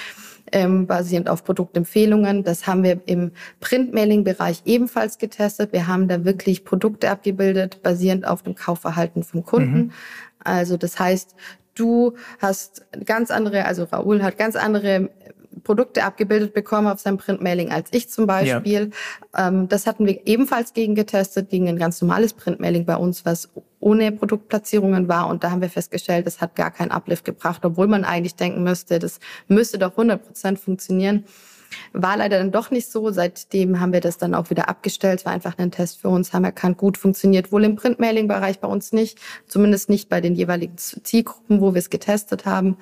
Ähm, 0.53 0.87
basierend 0.87 1.31
auf 1.31 1.43
Produktempfehlungen. 1.43 2.45
Das 2.45 2.67
haben 2.67 2.83
wir 2.83 3.01
im 3.07 3.33
Printmailing-Bereich 3.61 4.63
ebenfalls 4.67 5.17
getestet. 5.17 5.73
Wir 5.73 5.87
haben 5.87 6.07
da 6.07 6.25
wirklich 6.27 6.67
Produkte 6.67 7.11
abgebildet, 7.11 7.83
basierend 7.83 8.27
auf 8.27 8.43
dem 8.43 8.55
Kaufverhalten 8.55 9.23
vom 9.23 9.43
Kunden. 9.43 9.77
Mhm. 9.77 9.91
Also 10.41 10.77
das 10.77 10.99
heißt, 10.99 11.35
du 11.75 12.15
hast 12.39 12.85
ganz 13.05 13.31
andere, 13.31 13.65
also 13.65 13.85
Raoul 13.85 14.23
hat 14.23 14.37
ganz 14.37 14.55
andere 14.55 15.09
Produkte 15.63 16.05
abgebildet 16.05 16.55
bekommen 16.55 16.89
auf 16.89 17.01
seinem 17.01 17.19
Printmailing 17.19 17.71
als 17.71 17.91
ich 17.93 18.09
zum 18.09 18.27
Beispiel. 18.27 18.91
Ja. 19.35 19.49
Ähm, 19.49 19.69
das 19.69 19.87
hatten 19.87 20.07
wir 20.07 20.27
ebenfalls 20.27 20.73
gegen 20.73 20.95
getestet, 20.95 21.51
gegen 21.51 21.69
ein 21.69 21.77
ganz 21.77 22.01
normales 22.01 22.33
Printmailing 22.33 22.85
bei 22.85 22.97
uns, 22.97 23.25
was 23.25 23.51
ohne 23.81 24.13
Produktplatzierungen 24.13 25.09
war. 25.09 25.29
Und 25.29 25.45
da 25.45 25.51
haben 25.51 25.61
wir 25.61 25.69
festgestellt, 25.69 26.27
das 26.27 26.41
hat 26.41 26.57
gar 26.57 26.71
keinen 26.71 26.91
Uplift 26.91 27.25
gebracht, 27.25 27.65
obwohl 27.65 27.87
man 27.87 28.05
eigentlich 28.05 28.35
denken 28.35 28.63
müsste, 28.65 28.99
das 28.99 29.21
müsste 29.47 29.79
doch 29.79 29.93
100 29.93 30.25
Prozent 30.25 30.59
funktionieren. 30.59 31.25
War 31.93 32.17
leider 32.17 32.39
dann 32.39 32.53
doch 32.53 32.71
nicht 32.71 32.91
so. 32.91 33.11
Seitdem 33.11 33.81
haben 33.81 33.93
wir 33.93 34.01
das 34.01 34.19
dann 34.19 34.35
auch 34.35 34.51
wieder 34.51 34.69
abgestellt. 34.69 35.21
Es 35.21 35.27
war 35.27 35.33
einfach 35.33 35.59
ein 35.59 35.71
Test 35.71 36.01
für 36.01 36.09
uns, 36.09 36.33
haben 36.33 36.45
erkannt, 36.45 36.79
gut 36.79 36.99
funktioniert 36.99 37.53
wohl 37.53 37.65
im 37.65 37.77
Printmailing-Bereich 37.77 38.61
bei 38.61 38.69
uns 38.69 38.93
nicht. 38.93 39.19
Zumindest 39.47 39.89
nicht 39.89 40.09
bei 40.09 40.21
den 40.21 40.35
jeweiligen 40.35 40.77
Zielgruppen, 40.77 41.61
wo 41.61 41.75
wir 41.75 41.79
es 41.79 41.91
getestet 41.91 42.47
haben. 42.47 42.77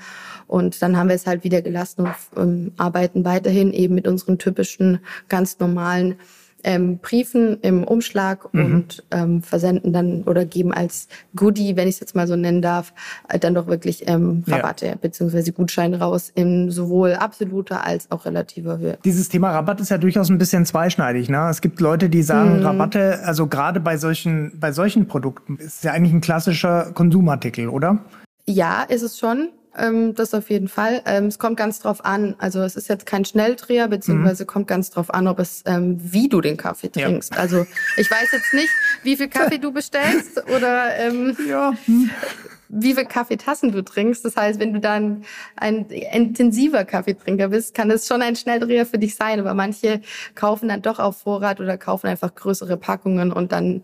Und 0.46 0.82
dann 0.82 0.96
haben 0.96 1.08
wir 1.08 1.16
es 1.16 1.26
halt 1.26 1.44
wieder 1.44 1.62
gelassen 1.62 2.06
und 2.34 2.42
ähm, 2.42 2.72
arbeiten 2.76 3.24
weiterhin 3.24 3.72
eben 3.72 3.94
mit 3.94 4.06
unseren 4.06 4.38
typischen, 4.38 5.00
ganz 5.28 5.58
normalen 5.58 6.16
ähm, 6.64 6.98
Briefen 6.98 7.58
im 7.62 7.84
Umschlag 7.84 8.52
mhm. 8.52 8.64
und 8.64 9.04
ähm, 9.10 9.42
versenden 9.42 9.92
dann 9.92 10.22
oder 10.24 10.44
geben 10.44 10.72
als 10.72 11.08
Goodie, 11.34 11.76
wenn 11.76 11.88
ich 11.88 11.96
es 11.96 12.00
jetzt 12.00 12.14
mal 12.14 12.26
so 12.26 12.36
nennen 12.36 12.62
darf, 12.62 12.92
äh, 13.28 13.38
dann 13.38 13.54
doch 13.54 13.66
wirklich 13.66 14.08
ähm, 14.08 14.44
Rabatte 14.46 14.86
ja. 14.86 14.94
bzw. 14.94 15.50
Gutscheine 15.52 15.98
raus 15.98 16.30
in 16.34 16.70
sowohl 16.70 17.14
absoluter 17.14 17.84
als 17.84 18.10
auch 18.10 18.24
relativer 18.24 18.78
Höhe. 18.78 18.98
Dieses 19.04 19.28
Thema 19.28 19.50
Rabatt 19.50 19.80
ist 19.80 19.90
ja 19.90 19.98
durchaus 19.98 20.30
ein 20.30 20.38
bisschen 20.38 20.66
zweischneidig. 20.66 21.28
Ne? 21.28 21.48
Es 21.50 21.60
gibt 21.60 21.80
Leute, 21.80 22.08
die 22.08 22.22
sagen, 22.22 22.58
mhm. 22.58 22.66
Rabatte, 22.66 23.20
also 23.24 23.46
gerade 23.46 23.80
bei 23.80 23.96
solchen, 23.96 24.52
bei 24.58 24.72
solchen 24.72 25.06
Produkten, 25.06 25.56
ist 25.56 25.84
ja 25.84 25.92
eigentlich 25.92 26.12
ein 26.12 26.20
klassischer 26.20 26.92
Konsumartikel, 26.92 27.68
oder? 27.68 27.98
Ja, 28.46 28.82
ist 28.82 29.02
es 29.02 29.18
schon. 29.18 29.48
Ähm, 29.76 30.14
das 30.14 30.34
auf 30.34 30.50
jeden 30.50 30.68
Fall. 30.68 31.02
Ähm, 31.06 31.26
es 31.26 31.38
kommt 31.38 31.56
ganz 31.56 31.80
drauf 31.80 32.04
an. 32.04 32.34
Also 32.38 32.60
es 32.60 32.76
ist 32.76 32.88
jetzt 32.88 33.06
kein 33.06 33.24
Schnelldreher, 33.24 33.88
beziehungsweise 33.88 34.44
mhm. 34.44 34.46
kommt 34.46 34.68
ganz 34.68 34.90
drauf 34.90 35.12
an, 35.12 35.26
ob 35.26 35.38
es, 35.38 35.62
ähm, 35.66 35.98
wie 36.02 36.28
du 36.28 36.40
den 36.40 36.56
Kaffee 36.56 36.90
trinkst. 36.90 37.32
Ja. 37.32 37.38
Also 37.38 37.66
ich 37.96 38.10
weiß 38.10 38.32
jetzt 38.32 38.52
nicht, 38.52 38.70
wie 39.02 39.16
viel 39.16 39.28
Kaffee 39.28 39.58
du 39.58 39.72
bestellst 39.72 40.42
oder 40.54 40.94
ähm, 40.96 41.36
ja. 41.48 41.72
Hm. 41.86 42.10
wie 42.68 42.94
viel 42.94 43.06
Kaffeetassen 43.06 43.72
du 43.72 43.82
trinkst. 43.82 44.24
Das 44.24 44.36
heißt, 44.36 44.60
wenn 44.60 44.74
du 44.74 44.80
dann 44.80 45.24
ein 45.56 45.86
intensiver 45.86 46.84
Kaffeetrinker 46.84 47.48
bist, 47.48 47.74
kann 47.74 47.90
es 47.90 48.06
schon 48.06 48.20
ein 48.20 48.36
Schnelldreher 48.36 48.84
für 48.84 48.98
dich 48.98 49.14
sein. 49.14 49.40
Aber 49.40 49.54
manche 49.54 50.02
kaufen 50.34 50.68
dann 50.68 50.82
doch 50.82 50.98
auf 50.98 51.22
Vorrat 51.22 51.60
oder 51.60 51.78
kaufen 51.78 52.08
einfach 52.08 52.34
größere 52.34 52.76
Packungen 52.76 53.32
und 53.32 53.52
dann 53.52 53.82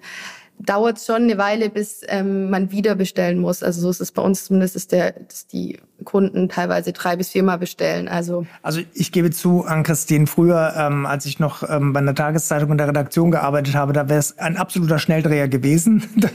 dauert 0.59 1.01
schon 1.01 1.23
eine 1.23 1.39
Weile, 1.39 1.71
bis 1.71 2.03
ähm, 2.09 2.51
man 2.51 2.71
wieder 2.71 2.95
bestellen 2.95 3.39
muss. 3.39 3.63
Also 3.63 3.81
so 3.81 3.91
ist 3.91 4.01
es 4.01 4.13
bei 4.13 4.23
uns 4.23 4.47
zumindest, 4.47 4.77
ist 4.77 4.93
der, 4.93 5.13
dass 5.13 5.47
die 5.47 5.79
Kunden 6.05 6.49
teilweise 6.49 6.93
drei 6.93 7.17
bis 7.17 7.31
viermal 7.31 7.59
bestellen. 7.59 8.09
Also, 8.09 8.47
also 8.63 8.81
ich 8.95 9.11
gebe 9.11 9.31
zu, 9.31 9.65
an 9.65 9.83
Christine, 9.83 10.27
früher, 10.27 10.75
ähm, 10.77 11.07
als 11.07 11.27
ich 11.27 11.41
noch 11.41 11.69
ähm, 11.69 11.93
bei 11.93 12.01
einer 12.01 12.15
Tageszeitung 12.15 12.71
in 12.71 12.79
der 12.79 12.89
Redaktion 12.89 13.31
gearbeitet 13.31 13.75
habe, 13.75 13.93
da 13.93 14.09
wäre 14.09 14.19
es 14.19 14.39
ein 14.39 14.57
absoluter 14.57 14.99
Schnelldreher 14.99 15.49
gewesen. 15.49 16.05
Da 16.19 16.29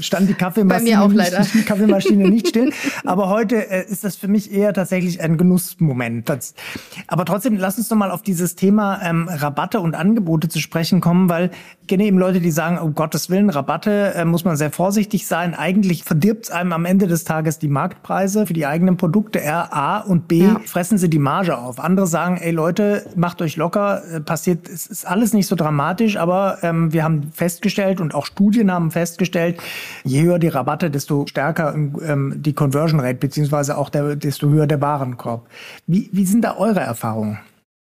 stand 0.00 0.28
die 0.28 0.34
Kaffeemaschine, 0.34 1.00
auch 1.00 1.12
leider. 1.12 1.40
Nicht, 1.40 1.54
die 1.54 1.62
Kaffeemaschine 1.62 2.28
nicht 2.30 2.48
still. 2.48 2.72
Aber 3.04 3.28
heute 3.28 3.70
äh, 3.70 3.84
ist 3.88 4.04
das 4.04 4.16
für 4.16 4.28
mich 4.28 4.52
eher 4.52 4.72
tatsächlich 4.72 5.20
ein 5.20 5.36
Genussmoment. 5.36 6.28
Das, 6.28 6.54
aber 7.06 7.24
trotzdem, 7.24 7.56
lass 7.56 7.78
uns 7.78 7.88
doch 7.88 7.96
mal 7.96 8.10
auf 8.10 8.22
dieses 8.22 8.56
Thema 8.56 9.00
ähm, 9.02 9.28
Rabatte 9.30 9.80
und 9.80 9.94
Angebote 9.94 10.48
zu 10.48 10.58
sprechen 10.58 11.00
kommen, 11.00 11.28
weil 11.28 11.50
ich 11.82 11.88
kenne 11.88 12.04
eben 12.04 12.18
Leute, 12.18 12.40
die 12.40 12.50
sagen, 12.50 12.78
um 12.78 12.94
Gottes 12.94 13.30
Willen, 13.30 13.35
Rabatte 13.44 14.14
äh, 14.14 14.24
muss 14.24 14.44
man 14.44 14.56
sehr 14.56 14.70
vorsichtig 14.70 15.26
sein. 15.26 15.54
Eigentlich 15.54 16.04
verdirbt 16.04 16.46
es 16.46 16.50
einem 16.50 16.72
am 16.72 16.84
Ende 16.84 17.06
des 17.06 17.24
Tages 17.24 17.58
die 17.58 17.68
Marktpreise 17.68 18.46
für 18.46 18.52
die 18.52 18.66
eigenen 18.66 18.96
Produkte. 18.96 19.40
R, 19.40 19.74
A 19.74 19.98
und 20.00 20.28
B 20.28 20.44
ja. 20.44 20.60
fressen 20.64 20.98
sie 20.98 21.10
die 21.10 21.18
Marge 21.18 21.58
auf. 21.58 21.78
Andere 21.78 22.06
sagen, 22.06 22.38
ey 22.38 22.50
Leute, 22.50 23.06
macht 23.14 23.42
euch 23.42 23.56
locker, 23.56 24.02
äh, 24.10 24.20
passiert, 24.20 24.68
es 24.68 24.86
ist 24.86 25.06
alles 25.06 25.32
nicht 25.32 25.46
so 25.46 25.56
dramatisch, 25.56 26.16
aber 26.16 26.58
ähm, 26.62 26.92
wir 26.92 27.04
haben 27.04 27.30
festgestellt 27.32 28.00
und 28.00 28.14
auch 28.14 28.26
Studien 28.26 28.72
haben 28.72 28.90
festgestellt, 28.90 29.60
je 30.04 30.22
höher 30.22 30.38
die 30.38 30.48
Rabatte, 30.48 30.90
desto 30.90 31.26
stärker 31.26 31.74
ähm, 31.74 32.34
die 32.36 32.54
Conversion 32.54 33.00
Rate, 33.00 33.18
beziehungsweise 33.18 33.76
auch 33.76 33.90
der, 33.90 34.16
desto 34.16 34.48
höher 34.48 34.66
der 34.66 34.80
Warenkorb. 34.80 35.46
Wie, 35.86 36.08
wie 36.12 36.26
sind 36.26 36.42
da 36.42 36.56
eure 36.56 36.80
Erfahrungen? 36.80 37.38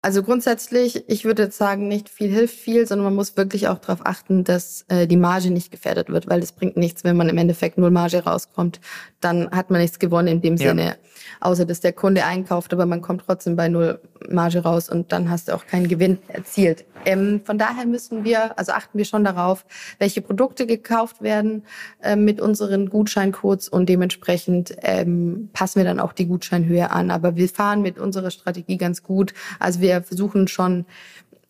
Also 0.04 0.22
grundsätzlich, 0.22 1.08
ich 1.08 1.24
würde 1.24 1.44
jetzt 1.44 1.56
sagen, 1.56 1.88
nicht 1.88 2.10
viel 2.10 2.28
hilft 2.30 2.54
viel, 2.54 2.86
sondern 2.86 3.06
man 3.06 3.14
muss 3.14 3.38
wirklich 3.38 3.68
auch 3.68 3.78
darauf 3.78 4.04
achten, 4.04 4.44
dass 4.44 4.84
äh, 4.88 5.06
die 5.06 5.16
Marge 5.16 5.50
nicht 5.50 5.70
gefährdet 5.70 6.10
wird, 6.10 6.28
weil 6.28 6.42
es 6.42 6.52
bringt 6.52 6.76
nichts, 6.76 7.04
wenn 7.04 7.16
man 7.16 7.30
im 7.30 7.38
Endeffekt 7.38 7.78
null 7.78 7.90
Marge 7.90 8.22
rauskommt. 8.22 8.80
Dann 9.24 9.50
hat 9.50 9.70
man 9.70 9.80
nichts 9.80 9.98
gewonnen 9.98 10.28
in 10.28 10.40
dem 10.40 10.56
ja. 10.56 10.68
Sinne 10.68 10.96
außer 11.44 11.64
dass 11.64 11.80
der 11.80 11.92
Kunde 11.92 12.24
einkauft, 12.24 12.72
aber 12.72 12.86
man 12.86 13.02
kommt 13.02 13.22
trotzdem 13.26 13.56
bei 13.56 13.68
null 13.68 14.00
Marge 14.28 14.60
raus 14.60 14.88
und 14.88 15.12
dann 15.12 15.28
hast 15.28 15.48
du 15.48 15.54
auch 15.54 15.66
keinen 15.66 15.88
Gewinn 15.88 16.18
erzielt. 16.28 16.84
Ähm, 17.04 17.42
von 17.44 17.58
daher 17.58 17.86
müssen 17.86 18.24
wir, 18.24 18.58
also 18.58 18.72
achten 18.72 18.96
wir 18.96 19.04
schon 19.04 19.24
darauf, 19.24 19.66
welche 19.98 20.22
Produkte 20.22 20.66
gekauft 20.66 21.20
werden 21.20 21.64
äh, 22.02 22.16
mit 22.16 22.40
unseren 22.40 22.88
Gutscheincodes 22.88 23.68
und 23.68 23.88
dementsprechend 23.88 24.74
ähm, 24.82 25.50
passen 25.52 25.80
wir 25.80 25.84
dann 25.84 26.00
auch 26.00 26.14
die 26.14 26.26
Gutscheinhöhe 26.26 26.90
an. 26.90 27.10
Aber 27.10 27.36
wir 27.36 27.48
fahren 27.48 27.82
mit 27.82 27.98
unserer 27.98 28.30
Strategie 28.30 28.78
ganz 28.78 29.02
gut. 29.02 29.34
Also 29.58 29.80
wir 29.80 30.02
versuchen 30.02 30.48
schon 30.48 30.86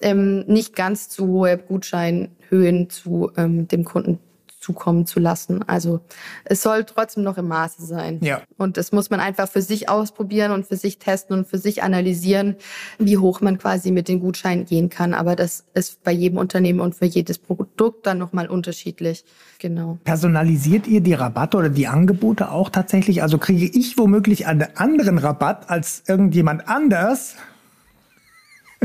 ähm, 0.01 0.41
nicht 0.47 0.75
ganz 0.75 1.09
zu 1.09 1.29
hohe 1.29 1.57
Gutscheinhöhen 1.57 2.91
zu 2.91 3.31
ähm, 3.37 3.69
dem 3.69 3.85
Kunden 3.85 4.19
zukommen 4.65 5.05
zu 5.05 5.21
lassen. 5.21 5.63
Also 5.69 6.01
es 6.45 6.63
soll 6.63 6.85
trotzdem 6.85 7.23
noch 7.23 7.37
im 7.37 7.49
Maße 7.49 7.85
sein. 7.85 8.19
Ja. 8.23 8.41
Und 8.57 8.79
das 8.79 8.93
muss 8.93 9.11
man 9.11 9.21
einfach 9.21 9.47
für 9.47 9.61
sich 9.61 9.91
ausprobieren 9.91 10.53
und 10.53 10.67
für 10.67 10.77
sich 10.77 10.99
testen 10.99 11.37
und 11.37 11.47
für 11.47 11.59
sich 11.59 11.83
analysieren, 11.83 12.57
wie 12.99 13.19
hoch 13.19 13.43
man 13.43 13.59
quasi 13.59 13.91
mit 13.91 14.09
den 14.09 14.21
Gutscheinen 14.21 14.65
gehen 14.65 14.89
kann. 14.89 15.13
Aber 15.13 15.37
das 15.37 15.65
ist 15.75 16.03
bei 16.03 16.13
jedem 16.13 16.39
Unternehmen 16.39 16.81
und 16.81 16.95
für 16.95 17.05
jedes 17.05 17.39
Produkt 17.39 18.07
dann 18.07 18.17
nochmal 18.17 18.49
unterschiedlich. 18.49 19.25
Genau. 19.59 19.99
Personalisiert 20.05 20.87
ihr 20.87 21.03
die 21.03 21.15
Rabatte 21.15 21.59
oder 21.59 21.69
die 21.69 21.87
Angebote 21.87 22.51
auch 22.51 22.71
tatsächlich? 22.71 23.23
Also 23.23 23.37
kriege 23.37 23.67
ich 23.67 23.99
womöglich 23.99 24.47
einen 24.47 24.67
anderen 24.77 25.19
Rabatt 25.19 25.69
als 25.69 26.05
irgendjemand 26.07 26.69
anders? 26.69 27.37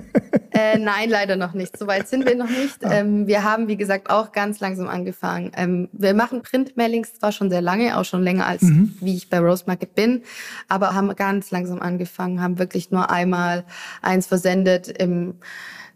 Äh, 0.52 0.80
nein, 0.80 1.10
leider 1.10 1.36
noch 1.36 1.54
nicht. 1.54 1.78
Soweit 1.78 2.08
sind 2.08 2.26
wir 2.26 2.36
noch 2.36 2.50
nicht. 2.50 2.84
Ah. 2.84 2.92
Ähm, 2.92 3.28
wir 3.28 3.44
haben, 3.44 3.68
wie 3.68 3.78
gesagt, 3.78 4.10
auch 4.10 4.32
ganz 4.32 4.60
langsam 4.60 4.88
angefangen. 4.88 5.52
Ähm, 5.56 5.90
wir 5.92 6.14
machen 6.14 6.42
Printmailings 6.42 7.14
zwar 7.14 7.32
schon 7.32 7.50
sehr 7.50 7.62
lange, 7.62 7.98
auch 7.98 8.04
schon 8.04 8.24
länger 8.24 8.48
als 8.48 8.64
mhm. 8.64 8.96
wie 9.00 9.16
ich 9.16 9.30
bei 9.30 9.40
Rose 9.40 9.66
Market 9.68 9.96
bin, 9.96 10.24
aber 10.68 10.96
haben 10.96 11.16
ganz 11.16 11.52
langsam 11.52 11.80
angefangen, 11.80 12.42
haben 12.42 12.58
wirklich 12.58 12.90
nur 12.90 13.12
einmal 13.12 13.64
eins 14.02 14.26
versendet 14.26 14.88
im 14.88 15.36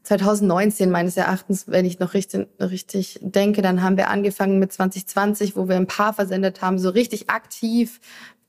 2019 0.03 0.91
meines 0.91 1.15
Erachtens, 1.15 1.67
wenn 1.67 1.85
ich 1.85 1.99
noch 1.99 2.13
richtig, 2.13 2.47
richtig 2.59 3.19
denke, 3.21 3.61
dann 3.61 3.81
haben 3.81 3.95
wir 3.95 4.09
angefangen 4.09 4.59
mit 4.59 4.71
2020, 4.73 5.55
wo 5.55 5.69
wir 5.69 5.77
ein 5.77 5.87
paar 5.87 6.13
versendet 6.13 6.61
haben, 6.61 6.77
so 6.77 6.89
richtig 6.89 7.29
aktiv 7.29 8.01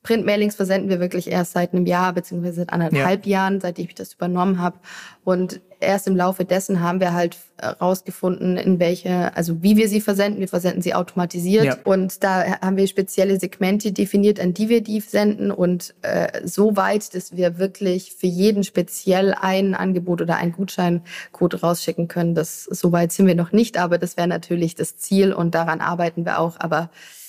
Printmailings 0.05 0.55
versenden 0.55 0.91
wir 0.91 1.01
wirklich 1.01 1.31
erst 1.31 1.53
seit 1.53 1.73
einem 1.73 1.87
Jahr 1.87 2.13
beziehungsweise 2.13 2.57
seit 2.57 2.73
anderthalb 2.73 3.25
ja. 3.27 3.39
Jahren, 3.39 3.61
seitdem 3.61 3.87
ich 3.87 3.95
das 3.95 4.13
übernommen 4.13 4.61
habe. 4.61 4.79
Und 5.25 5.63
erst 5.81 6.07
im 6.07 6.15
Laufe 6.15 6.45
dessen 6.45 6.81
haben 6.81 7.01
wir 7.01 7.15
halt 7.15 7.39
herausgefunden, 7.59 8.59
in 8.59 8.79
welche, 8.79 9.35
also 9.35 9.63
wie 9.63 9.79
wir 9.79 9.89
sie 9.89 10.03
versenden. 10.03 10.41
Wir 10.41 10.49
versenden 10.49 10.83
sie 10.83 10.95
automatisiert 10.95 11.65
ja. 11.65 11.77
und 11.85 12.23
da 12.23 12.61
haben 12.61 12.77
wir 12.77 12.87
spezielle 12.87 13.41
Segmente 13.41 13.93
definiert, 13.93 14.41
an 14.41 14.53
die 14.53 14.69
wir 14.69 14.83
die 14.83 15.01
senden 15.01 15.51
und 15.51 15.95
äh, 16.03 16.47
so 16.47 16.77
weit, 16.77 17.15
dass 17.15 17.35
wir 17.35 17.59
wirklich 17.59 18.13
für 18.13 18.27
jeden 18.27 18.63
speziell 18.63 19.33
ein 19.33 19.75
Angebot 19.75 20.21
oder 20.21 20.37
ein 20.37 20.53
Gutscheincode 20.53 21.63
rausschicken 21.63 22.09
können. 22.09 22.35
Das 22.35 22.65
so 22.65 22.93
weit 22.93 23.11
sind 23.11 23.27
wir 23.27 23.37
noch 23.37 23.53
nicht, 23.53 23.79
aber 23.79 23.97
das 23.97 24.19
wäre 24.19 24.29
natürlich 24.29 24.75
das 24.75 24.99
Ziel 24.99 25.33
und 25.33 25.55
daran 25.55 25.81
arbeiten 25.81 26.27
wir 26.27 26.41
auch. 26.41 26.57
Aber 26.59 26.83
äh, 26.83 27.24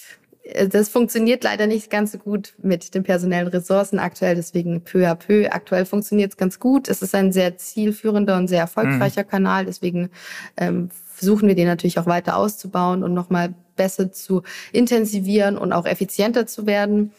das 0.70 0.90
funktioniert 0.90 1.44
leider 1.44 1.66
nicht 1.66 1.90
ganz 1.90 2.12
so 2.12 2.18
gut 2.18 2.54
mit 2.62 2.94
den 2.94 3.04
personellen 3.04 3.48
Ressourcen 3.48 3.98
aktuell, 3.98 4.36
deswegen 4.36 4.82
peu 4.82 5.08
à 5.08 5.16
peu. 5.16 5.48
Aktuell 5.50 5.86
funktioniert 5.86 6.32
es 6.32 6.38
ganz 6.38 6.60
gut. 6.60 6.88
Es 6.88 7.02
ist 7.02 7.16
ein 7.16 7.32
sehr 7.32 7.58
zielführender 7.58 8.38
und 8.38 8.48
sehr 8.48 8.60
erfolgreicher 8.60 9.24
mhm. 9.24 9.28
Kanal, 9.28 9.66
deswegen 9.66 10.10
ähm, 10.58 10.90
versuchen 11.14 11.48
wir 11.48 11.56
den 11.56 11.68
natürlich 11.68 11.98
auch 11.98 12.06
weiter 12.06 12.38
auszubauen 12.38 13.04
und 13.04 13.14
nochmal 13.14 13.56
besser 13.76 14.12
zu 14.12 14.44
intensivieren 14.72 15.58
und 15.58 15.74
auch 15.74 15.86
effizienter 15.86 16.46
zu 16.46 16.66
werden. 16.66 17.12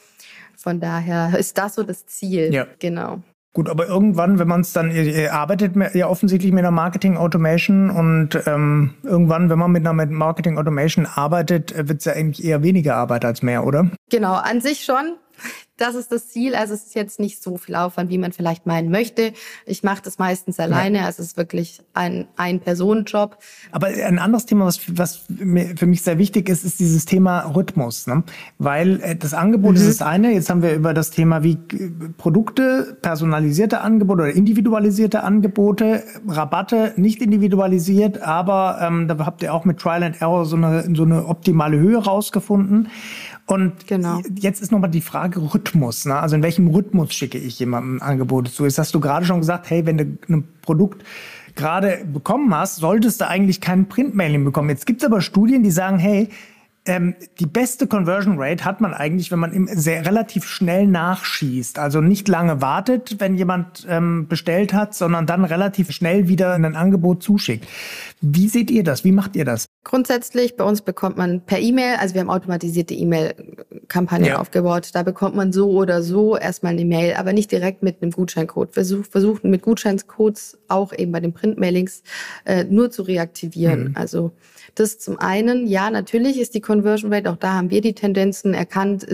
Von 0.57 0.81
daher 0.81 1.39
ist 1.39 1.59
das 1.59 1.75
so 1.75 1.83
das 1.83 2.07
Ziel. 2.07 2.53
Ja. 2.53 2.67
Genau. 2.79 3.23
Gut, 3.57 3.71
aber 3.71 3.87
irgendwann, 3.87 4.38
wenn 4.38 4.49
man 4.49 4.61
es 4.61 4.75
dann, 4.75 4.90
ihr 4.90 5.33
arbeitet 5.33 5.77
ja 5.95 6.09
offensichtlich 6.09 6.53
mit 6.53 6.59
einer 6.59 6.71
Marketing 6.71 7.16
Automation 7.16 7.88
und 7.88 8.38
ähm, 8.47 8.92
irgendwann, 9.03 9.49
wenn 9.49 9.59
man 9.59 9.73
mit 9.73 9.87
einer 9.87 9.95
Marketing 9.95 10.59
Automation 10.59 11.07
arbeitet, 11.07 11.75
wird 11.75 12.01
es 12.01 12.05
ja 12.05 12.12
eigentlich 12.12 12.45
eher 12.45 12.62
weniger 12.62 12.97
Arbeit 12.97 13.25
als 13.25 13.40
mehr, 13.40 13.64
oder? 13.64 13.90
Genau, 14.11 14.35
an 14.35 14.61
sich 14.61 14.85
schon 14.85 15.16
das 15.77 15.95
ist 15.95 16.11
das 16.11 16.29
Ziel. 16.29 16.55
Also 16.55 16.75
es 16.75 16.85
ist 16.85 16.95
jetzt 16.95 17.21
nicht 17.21 17.43
so 17.43 17.57
viel 17.57 17.75
Aufwand, 17.75 18.11
wie 18.11 18.19
man 18.19 18.33
vielleicht 18.33 18.67
meinen 18.67 18.91
möchte. 18.91 19.33
Ich 19.67 19.83
mache 19.83 20.03
das 20.03 20.19
meistens 20.19 20.59
alleine. 20.59 20.99
Ja. 20.99 21.05
Also 21.07 21.23
es 21.23 21.29
ist 21.29 21.37
wirklich 21.37 21.81
ein 21.93 22.27
Ein-Personen-Job. 22.37 23.39
Aber 23.73 23.89
ein 23.89 24.19
anderes 24.19 24.47
Thema, 24.47 24.67
was, 24.67 24.81
was 24.89 25.27
für 25.77 25.87
mich 25.87 26.03
sehr 26.03 26.19
wichtig 26.19 26.49
ist, 26.49 26.65
ist 26.65 26.81
dieses 26.81 27.05
Thema 27.05 27.41
Rhythmus. 27.41 28.07
Ne? 28.07 28.23
Weil 28.59 29.01
äh, 29.03 29.17
das 29.17 29.35
Angebot 29.35 29.73
mhm. 29.73 29.81
ist 29.83 30.01
das 30.01 30.07
eine. 30.07 30.33
Jetzt 30.33 30.49
haben 30.49 30.62
wir 30.62 30.75
über 30.75 30.95
das 30.95 31.11
Thema 31.11 31.43
wie 31.43 31.53
äh, 31.53 31.91
Produkte, 32.17 32.97
personalisierte 33.03 33.81
Angebote 33.81 34.23
oder 34.23 34.33
individualisierte 34.33 35.23
Angebote, 35.23 36.05
Rabatte 36.27 36.95
nicht 36.97 37.21
individualisiert, 37.21 38.23
aber 38.23 38.79
ähm, 38.81 39.09
da 39.09 39.19
habt 39.25 39.43
ihr 39.43 39.53
auch 39.53 39.65
mit 39.65 39.79
Trial 39.79 40.03
and 40.03 40.21
Error 40.21 40.47
so 40.47 40.57
eine, 40.57 40.89
so 40.95 41.03
eine 41.03 41.27
optimale 41.27 41.79
Höhe 41.79 41.99
rausgefunden. 41.99 42.89
Und 43.46 43.87
genau. 43.87 44.20
jetzt 44.38 44.61
ist 44.61 44.72
nochmal 44.72 44.90
die 44.90 45.00
Frage 45.00 45.40
Rhythmus. 45.54 46.04
Ne? 46.04 46.16
Also 46.16 46.35
in 46.35 46.42
welchem 46.42 46.66
Rhythmus 46.66 47.14
schicke 47.14 47.38
ich 47.38 47.59
jemandem 47.61 48.02
Angebote 48.02 48.50
zu? 48.50 48.64
Jetzt 48.64 48.78
hast 48.78 48.94
du 48.94 49.00
gerade 49.00 49.24
schon 49.24 49.38
gesagt, 49.38 49.70
hey, 49.70 49.87
wenn 49.87 49.98
du 49.98 50.04
ein 50.28 50.48
Produkt 50.62 51.04
gerade 51.54 52.04
bekommen 52.12 52.52
hast, 52.54 52.76
solltest 52.76 53.20
du 53.20 53.28
eigentlich 53.28 53.61
kein 53.61 53.88
Printmailing 53.88 54.44
bekommen. 54.44 54.68
Jetzt 54.68 54.85
gibt 54.85 55.00
es 55.00 55.06
aber 55.06 55.20
Studien, 55.20 55.62
die 55.62 55.70
sagen, 55.70 55.98
hey, 55.98 56.28
ähm, 56.87 57.14
die 57.38 57.46
beste 57.46 57.87
Conversion 57.87 58.37
Rate 58.38 58.64
hat 58.64 58.81
man 58.81 58.94
eigentlich, 58.94 59.31
wenn 59.31 59.38
man 59.38 59.53
im 59.53 59.68
sehr 59.68 60.07
relativ 60.07 60.46
schnell 60.46 60.87
nachschießt. 60.87 61.79
Also 61.79 62.01
nicht 62.01 62.29
lange 62.29 62.62
wartet, 62.62 63.16
wenn 63.18 63.37
jemand 63.37 63.87
ähm, 63.88 64.29
bestellt 64.29 64.72
hat, 64.72 64.94
sondern 64.94 65.27
dann 65.27 65.44
relativ 65.44 65.90
schnell 65.90 66.29
wieder 66.29 66.55
ein 66.55 66.77
Angebot 66.77 67.22
zuschickt. 67.22 67.66
Wie 68.20 68.49
seht 68.49 68.70
ihr 68.70 68.85
das? 68.85 69.05
Wie 69.05 69.12
macht 69.12 69.37
ihr 69.37 69.44
das? 69.44 69.66
Grundsätzlich, 69.85 70.57
bei 70.57 70.64
uns 70.64 70.83
bekommt 70.83 71.16
man 71.16 71.42
per 71.42 71.59
E-Mail, 71.59 71.96
also 72.01 72.14
wir 72.14 72.22
haben 72.22 72.31
automatisierte 72.31 72.94
E-Mail-Kampagnen 73.87 74.29
ja. 74.29 74.38
aufgebaut. 74.38 74.90
Da 74.92 75.03
bekommt 75.03 75.35
man 75.35 75.53
so 75.53 75.70
oder 75.70 76.03
so 76.03 76.37
erstmal 76.37 76.72
eine 76.72 76.85
Mail, 76.85 77.14
aber 77.14 77.33
nicht 77.33 77.51
direkt 77.53 77.83
mit 77.83 78.03
einem 78.03 78.11
Gutscheincode. 78.11 78.77
Wir 78.77 78.85
versuchen 79.05 79.51
mit 79.51 79.62
Gutscheinscodes 79.62 80.59
auch 80.68 80.92
eben 80.92 81.12
bei 81.12 81.20
den 81.20 81.33
Printmailings 81.33 82.03
äh, 82.44 82.64
nur 82.64 82.90
zu 82.90 83.03
reaktivieren. 83.03 83.88
Mhm. 83.88 83.96
Also 83.96 84.33
das 84.75 84.99
zum 84.99 85.18
einen, 85.18 85.66
ja, 85.66 85.90
natürlich 85.90 86.38
ist 86.38 86.55
die 86.55 86.61
Conversion 86.61 87.12
Rate, 87.12 87.31
auch 87.31 87.37
da 87.37 87.55
haben 87.55 87.70
wir 87.70 87.81
die 87.81 87.94
Tendenzen 87.94 88.55
erkannt, 88.55 89.07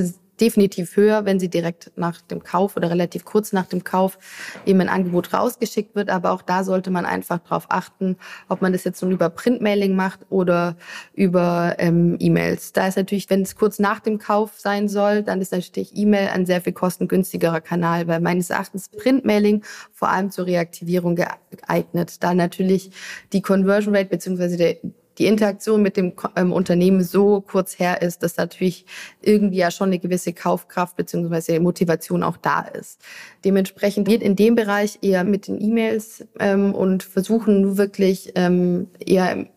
definitiv 0.42 0.96
höher, 0.96 1.24
wenn 1.24 1.38
sie 1.38 1.48
direkt 1.48 1.92
nach 1.94 2.20
dem 2.20 2.42
Kauf 2.42 2.76
oder 2.76 2.90
relativ 2.90 3.24
kurz 3.24 3.52
nach 3.52 3.66
dem 3.66 3.84
Kauf 3.84 4.18
eben 4.66 4.80
ein 4.80 4.88
Angebot 4.88 5.32
rausgeschickt 5.32 5.94
wird. 5.94 6.10
Aber 6.10 6.32
auch 6.32 6.42
da 6.42 6.64
sollte 6.64 6.90
man 6.90 7.06
einfach 7.06 7.38
darauf 7.38 7.66
achten, 7.68 8.16
ob 8.48 8.60
man 8.60 8.72
das 8.72 8.82
jetzt 8.82 9.00
nun 9.02 9.12
über 9.12 9.30
Printmailing 9.30 9.94
macht 9.94 10.20
oder 10.30 10.76
über 11.14 11.76
ähm, 11.78 12.16
E-Mails. 12.18 12.72
Da 12.72 12.88
ist 12.88 12.96
natürlich, 12.96 13.30
wenn 13.30 13.42
es 13.42 13.54
kurz 13.54 13.78
nach 13.78 14.00
dem 14.00 14.18
Kauf 14.18 14.58
sein 14.58 14.88
soll, 14.88 15.22
dann 15.22 15.40
ist 15.40 15.52
natürlich 15.52 15.96
E-Mail 15.96 16.28
ein 16.28 16.44
sehr 16.44 16.60
viel 16.60 16.72
kostengünstigerer 16.72 17.60
Kanal, 17.60 18.08
weil 18.08 18.20
meines 18.20 18.50
Erachtens 18.50 18.88
Printmailing 18.88 19.62
vor 19.92 20.08
allem 20.08 20.32
zur 20.32 20.46
Reaktivierung 20.46 21.14
geeignet, 21.14 22.16
da 22.20 22.34
natürlich 22.34 22.90
die 23.32 23.42
Conversion 23.42 23.94
Rate 23.94 24.08
der 24.08 24.76
die 25.18 25.26
Interaktion 25.26 25.82
mit 25.82 25.96
dem 25.96 26.12
ähm, 26.36 26.52
Unternehmen 26.52 27.02
so 27.02 27.40
kurz 27.40 27.78
her 27.78 28.02
ist, 28.02 28.22
dass 28.22 28.36
natürlich 28.36 28.86
irgendwie 29.20 29.58
ja 29.58 29.70
schon 29.70 29.88
eine 29.88 29.98
gewisse 29.98 30.32
Kaufkraft 30.32 30.96
beziehungsweise 30.96 31.60
Motivation 31.60 32.22
auch 32.22 32.36
da 32.36 32.62
ist. 32.62 33.00
Dementsprechend 33.44 34.08
geht 34.08 34.22
in 34.22 34.36
dem 34.36 34.54
Bereich 34.54 34.98
eher 35.02 35.24
mit 35.24 35.48
den 35.48 35.60
E-Mails 35.60 36.26
ähm, 36.38 36.74
und 36.74 37.02
versuchen 37.02 37.76
wirklich 37.76 38.32
ähm, 38.34 38.88
eher 39.04 39.32
im, 39.32 39.48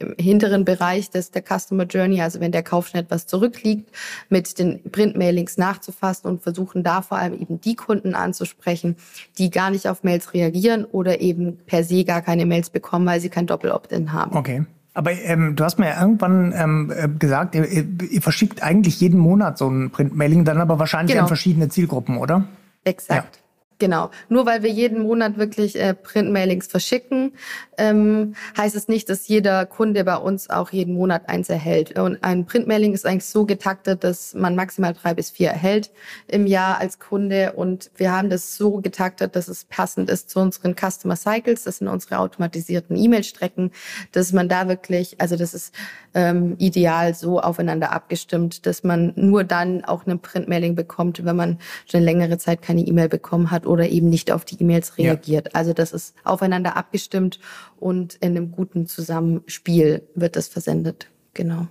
im 0.00 0.14
hinteren 0.16 0.64
Bereich 0.64 1.10
des, 1.10 1.30
der 1.30 1.42
Customer 1.42 1.84
Journey, 1.84 2.20
also 2.20 2.40
wenn 2.40 2.52
der 2.52 2.62
Kauf 2.62 2.88
schon 2.88 3.00
etwas 3.00 3.26
zurückliegt, 3.26 3.90
mit 4.28 4.58
den 4.58 4.82
Printmailings 4.90 5.56
nachzufassen 5.56 6.30
und 6.30 6.42
versuchen 6.42 6.84
da 6.84 7.02
vor 7.02 7.18
allem 7.18 7.34
eben 7.34 7.60
die 7.60 7.74
Kunden 7.74 8.14
anzusprechen, 8.14 8.96
die 9.38 9.50
gar 9.50 9.70
nicht 9.70 9.88
auf 9.88 10.04
Mails 10.04 10.34
reagieren 10.34 10.84
oder 10.84 11.20
eben 11.20 11.58
per 11.66 11.82
se 11.82 12.04
gar 12.04 12.22
keine 12.22 12.46
Mails 12.46 12.70
bekommen, 12.70 13.06
weil 13.06 13.20
sie 13.20 13.28
kein 13.28 13.46
Doppel-Opt-in 13.46 14.12
haben. 14.12 14.36
Okay. 14.36 14.66
Aber 14.98 15.12
ähm, 15.12 15.54
du 15.54 15.62
hast 15.62 15.78
mir 15.78 15.90
ja 15.90 16.00
irgendwann 16.00 16.52
ähm, 16.56 16.92
äh, 16.92 17.08
gesagt, 17.08 17.54
ihr, 17.54 17.70
ihr, 17.70 18.20
verschickt 18.20 18.64
eigentlich 18.64 19.00
jeden 19.00 19.20
Monat 19.20 19.56
so 19.56 19.68
ein 19.68 19.90
Printmailing, 19.90 20.44
dann 20.44 20.58
aber 20.58 20.80
wahrscheinlich 20.80 21.12
genau. 21.12 21.22
an 21.22 21.28
verschiedene 21.28 21.68
Zielgruppen, 21.68 22.16
oder? 22.16 22.48
Exakt. 22.82 23.36
Ja. 23.36 23.42
Genau. 23.78 24.10
Nur 24.28 24.44
weil 24.44 24.64
wir 24.64 24.70
jeden 24.70 25.02
Monat 25.04 25.38
wirklich 25.38 25.78
äh, 25.80 25.94
Printmailings 25.94 26.66
verschicken, 26.66 27.32
ähm, 27.76 28.34
heißt 28.56 28.74
es 28.74 28.88
nicht, 28.88 29.08
dass 29.08 29.28
jeder 29.28 29.66
Kunde 29.66 30.02
bei 30.02 30.16
uns 30.16 30.50
auch 30.50 30.72
jeden 30.72 30.94
Monat 30.94 31.28
eins 31.28 31.48
erhält. 31.48 31.96
Und 31.96 32.22
ein 32.24 32.44
Printmailing 32.44 32.92
ist 32.92 33.06
eigentlich 33.06 33.26
so 33.26 33.46
getaktet, 33.46 34.02
dass 34.02 34.34
man 34.34 34.56
maximal 34.56 34.94
drei 34.94 35.14
bis 35.14 35.30
vier 35.30 35.50
erhält 35.50 35.92
im 36.26 36.48
Jahr 36.48 36.78
als 36.78 36.98
Kunde. 36.98 37.52
Und 37.52 37.92
wir 37.96 38.10
haben 38.10 38.30
das 38.30 38.56
so 38.56 38.78
getaktet, 38.80 39.36
dass 39.36 39.46
es 39.46 39.64
passend 39.64 40.10
ist 40.10 40.30
zu 40.30 40.40
unseren 40.40 40.74
Customer 40.74 41.14
Cycles. 41.14 41.62
Das 41.62 41.78
sind 41.78 41.86
unsere 41.86 42.18
automatisierten 42.18 42.96
E-Mail-Strecken, 42.96 43.70
dass 44.10 44.32
man 44.32 44.48
da 44.48 44.66
wirklich, 44.66 45.20
also 45.20 45.36
das 45.36 45.54
ist 45.54 45.72
ähm, 46.14 46.56
ideal 46.58 47.14
so 47.14 47.40
aufeinander 47.40 47.92
abgestimmt, 47.92 48.66
dass 48.66 48.82
man 48.82 49.12
nur 49.14 49.44
dann 49.44 49.84
auch 49.84 50.04
eine 50.04 50.18
Printmailing 50.18 50.74
bekommt, 50.74 51.24
wenn 51.24 51.36
man 51.36 51.58
schon 51.88 52.02
längere 52.02 52.38
Zeit 52.38 52.60
keine 52.60 52.80
E-Mail 52.80 53.08
bekommen 53.08 53.52
hat 53.52 53.67
oder 53.68 53.88
eben 53.88 54.08
nicht 54.08 54.32
auf 54.32 54.44
die 54.44 54.60
E-Mails 54.60 54.98
reagiert. 54.98 55.48
Ja. 55.48 55.54
Also 55.54 55.72
das 55.72 55.92
ist 55.92 56.14
aufeinander 56.24 56.76
abgestimmt 56.76 57.38
und 57.78 58.14
in 58.16 58.36
einem 58.36 58.50
guten 58.50 58.86
Zusammenspiel 58.86 60.02
wird 60.14 60.36
das 60.36 60.48
versendet. 60.48 61.08
Genau. 61.34 61.68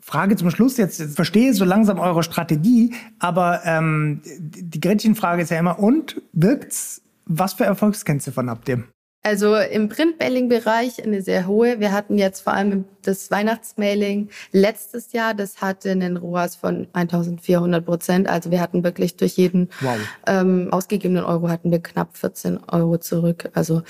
Frage 0.00 0.36
zum 0.36 0.50
Schluss. 0.50 0.76
Jetzt, 0.76 1.00
jetzt 1.00 1.16
verstehe 1.16 1.50
ich 1.50 1.56
so 1.56 1.64
langsam 1.64 1.98
eure 1.98 2.22
Strategie, 2.22 2.94
aber 3.18 3.62
ähm, 3.64 4.22
die 4.38 4.80
Gretchenfrage 4.80 5.42
ist 5.42 5.50
ja 5.50 5.58
immer, 5.58 5.78
und 5.78 6.22
wirkt's? 6.32 7.02
Was 7.28 7.54
für 7.54 7.64
Erfolgskennziffern 7.64 8.48
habt 8.48 8.68
ihr? 8.68 8.84
Also 9.26 9.56
im 9.56 9.88
Printmailing-Bereich 9.88 11.02
eine 11.02 11.20
sehr 11.20 11.48
hohe. 11.48 11.80
Wir 11.80 11.90
hatten 11.90 12.16
jetzt 12.16 12.42
vor 12.42 12.52
allem 12.52 12.84
das 13.02 13.28
Weihnachtsmailing 13.28 14.28
letztes 14.52 15.12
Jahr, 15.12 15.34
das 15.34 15.60
hatte 15.60 15.90
einen 15.90 16.16
ROAS 16.16 16.54
von 16.54 16.86
1400 16.92 17.84
Prozent. 17.84 18.28
Also 18.28 18.52
wir 18.52 18.60
hatten 18.60 18.84
wirklich 18.84 19.16
durch 19.16 19.32
jeden 19.32 19.70
wow. 19.80 19.96
ähm, 20.28 20.68
ausgegebenen 20.70 21.24
Euro 21.24 21.48
hatten 21.48 21.72
wir 21.72 21.80
knapp 21.80 22.16
14 22.16 22.60
Euro 22.70 22.98
zurück. 22.98 23.50
Also 23.52 23.82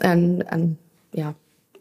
an, 0.00 0.42
an 0.48 0.78
ja, 1.12 1.36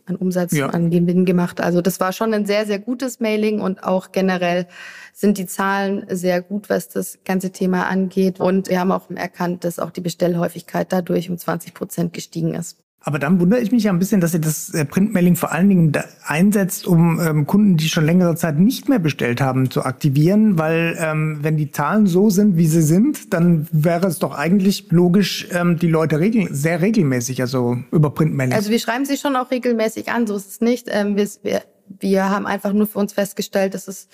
an 0.06 0.16
Umsatz, 0.18 0.52
ja. 0.52 0.68
an 0.68 0.92
Gewinn 0.92 1.26
gemacht. 1.26 1.60
Also 1.60 1.82
das 1.82 2.00
war 2.00 2.14
schon 2.14 2.36
ein 2.36 2.46
sehr, 2.46 2.68
sehr 2.68 2.78
gutes 2.78 3.20
Mailing 3.20 3.62
und 3.62 3.84
auch 3.84 4.12
generell 4.12 4.68
sind 5.12 5.40
die 5.40 5.48
Zahlen 5.48 6.06
sehr 6.08 6.44
gut, 6.44 6.70
was 6.70 6.88
das 6.90 7.18
ganze 7.26 7.50
Thema 7.50 7.88
angeht. 7.88 8.40
Und 8.40 8.70
wir 8.70 8.80
haben 8.80 8.92
auch 8.92 9.10
erkannt, 9.10 9.64
dass 9.64 9.80
auch 9.80 9.90
die 9.90 10.02
Bestellhäufigkeit 10.02 10.94
dadurch 10.94 11.32
um 11.32 11.38
20 11.40 11.74
Prozent 11.74 12.14
gestiegen 12.14 12.54
ist. 12.54 12.78
Aber 13.04 13.18
dann 13.18 13.40
wundere 13.40 13.60
ich 13.62 13.72
mich 13.72 13.84
ja 13.84 13.92
ein 13.92 13.98
bisschen, 13.98 14.22
dass 14.22 14.36
ihr 14.36 14.40
das 14.40 14.70
äh, 14.76 14.86
Printmailing 14.86 15.36
vor 15.36 15.52
allen 15.52 15.70
Dingen 15.70 15.92
einsetzt, 16.24 16.86
um 16.86 17.20
ähm, 17.20 17.48
Kunden, 17.48 17.76
die 17.76 17.90
schon 17.90 18.06
längere 18.06 18.36
Zeit 18.36 18.60
nicht 18.60 18.90
mehr 18.90 19.00
bestellt 19.00 19.42
haben, 19.42 19.72
zu 19.72 19.84
aktivieren, 19.84 20.60
weil 20.60 20.96
ähm, 21.00 21.40
wenn 21.42 21.58
die 21.58 21.72
Zahlen 21.72 22.06
so 22.06 22.30
sind, 22.30 22.58
wie 22.58 22.68
sie 22.68 22.84
sind, 22.84 23.34
dann 23.34 23.68
wäre 23.72 24.08
es 24.08 24.20
doch 24.20 24.38
eigentlich 24.38 24.92
logisch, 24.92 25.48
ähm, 25.52 25.80
die 25.80 25.88
Leute 25.88 26.20
regel 26.20 26.54
sehr 26.54 26.82
regelmäßig, 26.82 27.42
also 27.42 27.80
über 27.92 28.12
Printmailing. 28.12 28.54
Also 28.54 28.70
wir 28.70 28.80
schreiben 28.80 29.06
sie 29.06 29.18
schon 29.18 29.36
auch 29.36 29.50
regelmäßig 29.50 30.12
an, 30.12 30.28
so 30.28 30.36
ist 30.36 30.48
es 30.48 30.62
nicht. 30.62 30.88
Ähm, 30.92 31.16
wir, 31.16 31.28
wir, 31.42 31.64
wir 32.00 32.30
haben 32.30 32.46
einfach 32.46 32.72
nur 32.72 32.86
für 32.86 33.00
uns 33.00 33.14
festgestellt, 33.14 33.74
dass 33.74 33.88
es 33.88 34.10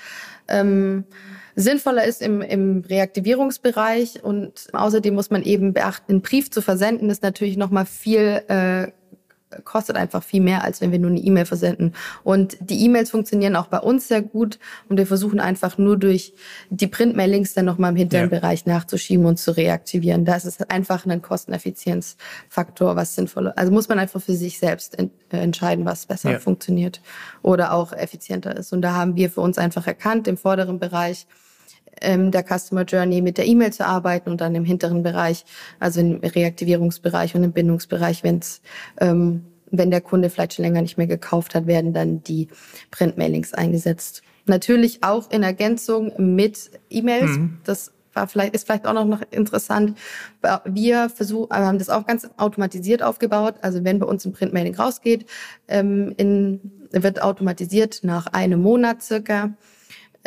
ähm, 0.47 1.03
sinnvoller 1.57 2.05
ist 2.05 2.21
im, 2.21 2.41
im 2.41 2.83
Reaktivierungsbereich. 2.87 4.23
Und 4.23 4.67
außerdem 4.71 5.13
muss 5.13 5.31
man 5.31 5.43
eben 5.43 5.73
beachten, 5.73 6.13
einen 6.13 6.21
Brief 6.21 6.51
zu 6.51 6.61
versenden 6.61 7.09
ist 7.09 7.23
natürlich 7.23 7.57
nochmal 7.57 7.85
viel 7.85 8.43
äh, 8.47 8.91
kostet 9.63 9.95
einfach 9.95 10.23
viel 10.23 10.41
mehr, 10.41 10.63
als 10.63 10.81
wenn 10.81 10.91
wir 10.91 10.99
nur 10.99 11.09
eine 11.09 11.19
E-Mail 11.19 11.45
versenden. 11.45 11.93
Und 12.23 12.57
die 12.59 12.83
E-Mails 12.83 13.11
funktionieren 13.11 13.55
auch 13.55 13.67
bei 13.67 13.79
uns 13.79 14.07
sehr 14.07 14.21
gut 14.21 14.59
und 14.89 14.97
wir 14.97 15.07
versuchen 15.07 15.39
einfach 15.39 15.77
nur 15.77 15.97
durch 15.97 16.33
die 16.69 16.87
Printmailings 16.87 17.53
dann 17.53 17.65
nochmal 17.65 17.91
im 17.91 17.95
hinteren 17.95 18.29
ja. 18.29 18.39
Bereich 18.39 18.65
nachzuschieben 18.65 19.25
und 19.25 19.37
zu 19.37 19.55
reaktivieren. 19.55 20.25
Das 20.25 20.45
ist 20.45 20.69
einfach 20.69 21.05
ein 21.05 21.21
Kosteneffizienzfaktor, 21.21 22.95
was 22.95 23.15
sinnvoll 23.15 23.47
ist. 23.47 23.57
Also 23.57 23.71
muss 23.71 23.87
man 23.87 23.99
einfach 23.99 24.21
für 24.21 24.35
sich 24.35 24.59
selbst 24.59 24.99
äh, 24.99 25.07
entscheiden, 25.29 25.85
was 25.85 26.05
besser 26.05 26.33
ja. 26.33 26.39
funktioniert 26.39 27.01
oder 27.41 27.73
auch 27.73 27.93
effizienter 27.93 28.55
ist. 28.57 28.73
Und 28.73 28.81
da 28.81 28.93
haben 28.93 29.15
wir 29.15 29.29
für 29.29 29.41
uns 29.41 29.57
einfach 29.57 29.87
erkannt, 29.87 30.27
im 30.27 30.37
vorderen 30.37 30.79
Bereich, 30.79 31.25
ähm, 32.01 32.31
der 32.31 32.43
Customer 32.43 32.83
Journey 32.83 33.21
mit 33.21 33.37
der 33.37 33.45
E-Mail 33.45 33.73
zu 33.73 33.85
arbeiten 33.85 34.29
und 34.29 34.41
dann 34.41 34.55
im 34.55 34.65
hinteren 34.65 35.03
Bereich, 35.03 35.45
also 35.79 35.99
im 35.99 36.17
Reaktivierungsbereich 36.17 37.35
und 37.35 37.43
im 37.43 37.51
Bindungsbereich, 37.51 38.23
wenn's, 38.23 38.61
ähm, 38.99 39.45
wenn 39.69 39.91
der 39.91 40.01
Kunde 40.01 40.29
vielleicht 40.29 40.53
schon 40.53 40.63
länger 40.63 40.81
nicht 40.81 40.97
mehr 40.97 41.07
gekauft 41.07 41.55
hat, 41.55 41.67
werden 41.67 41.93
dann 41.93 42.23
die 42.23 42.47
Printmailings 42.91 43.53
eingesetzt. 43.53 44.21
Natürlich 44.45 45.03
auch 45.03 45.29
in 45.29 45.43
Ergänzung 45.43 46.13
mit 46.35 46.71
E-Mails. 46.89 47.31
Mhm. 47.31 47.57
Das 47.65 47.91
war 48.17 48.27
vielleicht, 48.27 48.55
ist 48.55 48.65
vielleicht 48.65 48.87
auch 48.87 48.93
noch, 48.93 49.05
noch 49.05 49.21
interessant. 49.31 49.97
Wir 50.65 51.09
versuchen, 51.09 51.51
haben 51.51 51.77
das 51.77 51.89
auch 51.89 52.05
ganz 52.05 52.27
automatisiert 52.37 53.03
aufgebaut. 53.03 53.55
Also 53.61 53.83
wenn 53.83 53.99
bei 53.99 54.05
uns 54.05 54.25
ein 54.25 54.33
Printmailing 54.33 54.75
rausgeht, 54.75 55.25
ähm, 55.67 56.13
in, 56.17 56.59
wird 56.91 57.21
automatisiert 57.21 57.99
nach 58.03 58.27
einem 58.27 58.61
Monat 58.61 59.01
circa 59.01 59.53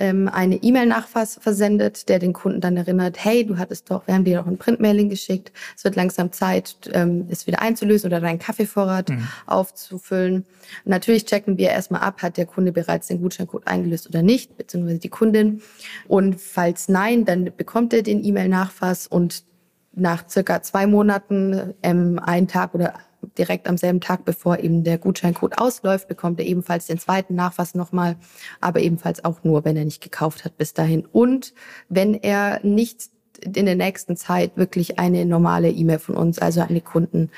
ähm, 0.00 0.28
eine 0.28 0.56
E-Mail-Nachfass 0.56 1.38
versendet, 1.40 2.08
der 2.08 2.18
den 2.18 2.32
Kunden 2.32 2.60
dann 2.60 2.76
erinnert, 2.76 3.22
hey, 3.22 3.44
du 3.46 3.58
hattest 3.58 3.90
doch, 3.90 4.06
wir 4.06 4.14
haben 4.14 4.24
dir 4.24 4.38
doch 4.38 4.46
ein 4.46 4.56
Printmailing 4.56 5.10
geschickt, 5.10 5.52
es 5.76 5.84
wird 5.84 5.94
langsam 5.94 6.32
Zeit, 6.32 6.76
ähm, 6.92 7.26
es 7.30 7.46
wieder 7.46 7.60
einzulösen 7.60 8.08
oder 8.08 8.20
deinen 8.20 8.38
Kaffeevorrat 8.38 9.10
mhm. 9.10 9.28
aufzufüllen. 9.46 10.46
Natürlich 10.86 11.26
checken 11.26 11.58
wir 11.58 11.68
erstmal 11.68 12.00
ab, 12.00 12.22
hat 12.22 12.38
der 12.38 12.46
Kunde 12.46 12.72
bereits 12.72 13.08
den 13.08 13.20
Gutscheincode 13.20 13.66
eingelöst 13.66 14.08
oder 14.08 14.22
nicht, 14.22 14.56
beziehungsweise 14.56 14.98
die 14.98 15.10
Kundin. 15.10 15.60
Und 16.08 16.40
falls 16.40 16.88
nein, 16.88 17.26
dann 17.26 17.52
bekommt 17.56 17.92
er 17.92 18.02
den 18.02 18.24
E-Mail-Nachfass 18.24 19.06
und 19.06 19.44
nach 19.92 20.28
circa 20.28 20.62
zwei 20.62 20.86
Monaten, 20.86 21.74
ähm, 21.82 22.18
einen 22.18 22.48
Tag 22.48 22.74
oder 22.74 22.94
direkt 23.38 23.68
am 23.68 23.76
selben 23.76 24.00
Tag, 24.00 24.24
bevor 24.24 24.58
eben 24.58 24.84
der 24.84 24.98
Gutscheincode 24.98 25.58
ausläuft, 25.58 26.08
bekommt 26.08 26.40
er 26.40 26.46
ebenfalls 26.46 26.86
den 26.86 26.98
zweiten 26.98 27.34
Nachfass 27.34 27.74
nochmal, 27.74 28.16
aber 28.60 28.80
ebenfalls 28.80 29.24
auch 29.24 29.44
nur, 29.44 29.64
wenn 29.64 29.76
er 29.76 29.84
nicht 29.84 30.02
gekauft 30.02 30.44
hat 30.44 30.56
bis 30.56 30.74
dahin. 30.74 31.06
Und 31.06 31.54
wenn 31.88 32.14
er 32.14 32.60
nicht 32.64 33.10
in 33.44 33.66
der 33.66 33.76
nächsten 33.76 34.16
Zeit 34.16 34.56
wirklich 34.56 34.98
eine 34.98 35.24
normale 35.24 35.70
E-Mail 35.70 35.98
von 35.98 36.16
uns, 36.16 36.38
also 36.38 36.60
eine 36.60 36.80
Kunden. 36.80 37.30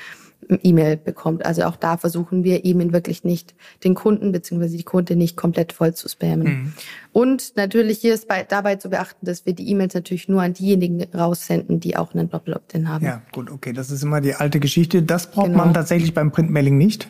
E-Mail 0.49 0.97
bekommt. 0.97 1.45
Also 1.45 1.63
auch 1.63 1.75
da 1.75 1.97
versuchen 1.97 2.43
wir 2.43 2.65
eben 2.65 2.93
wirklich 2.93 3.23
nicht 3.23 3.55
den 3.83 3.95
Kunden 3.95 4.31
bzw. 4.31 4.77
die 4.77 4.83
Kunde 4.83 5.15
nicht 5.15 5.37
komplett 5.37 5.73
voll 5.73 5.93
zu 5.93 6.09
spammen. 6.09 6.43
Mhm. 6.43 6.73
Und 7.11 7.55
natürlich 7.55 7.99
hier 7.99 8.13
ist 8.13 8.27
bei, 8.27 8.43
dabei 8.43 8.75
zu 8.75 8.89
beachten, 8.89 9.25
dass 9.25 9.45
wir 9.45 9.53
die 9.53 9.69
E-Mails 9.69 9.93
natürlich 9.93 10.27
nur 10.27 10.41
an 10.41 10.53
diejenigen 10.53 11.03
raussenden, 11.13 11.79
die 11.79 11.95
auch 11.95 12.13
einen 12.13 12.29
Doppel-Opt-in 12.29 12.89
haben. 12.89 13.05
Ja, 13.05 13.21
gut, 13.31 13.51
okay. 13.51 13.73
Das 13.73 13.91
ist 13.91 14.03
immer 14.03 14.21
die 14.21 14.33
alte 14.33 14.59
Geschichte. 14.59 15.03
Das 15.03 15.29
braucht 15.29 15.47
genau. 15.47 15.59
man 15.59 15.73
tatsächlich 15.73 16.13
beim 16.13 16.31
Printmailing 16.31 16.77
nicht. 16.77 17.09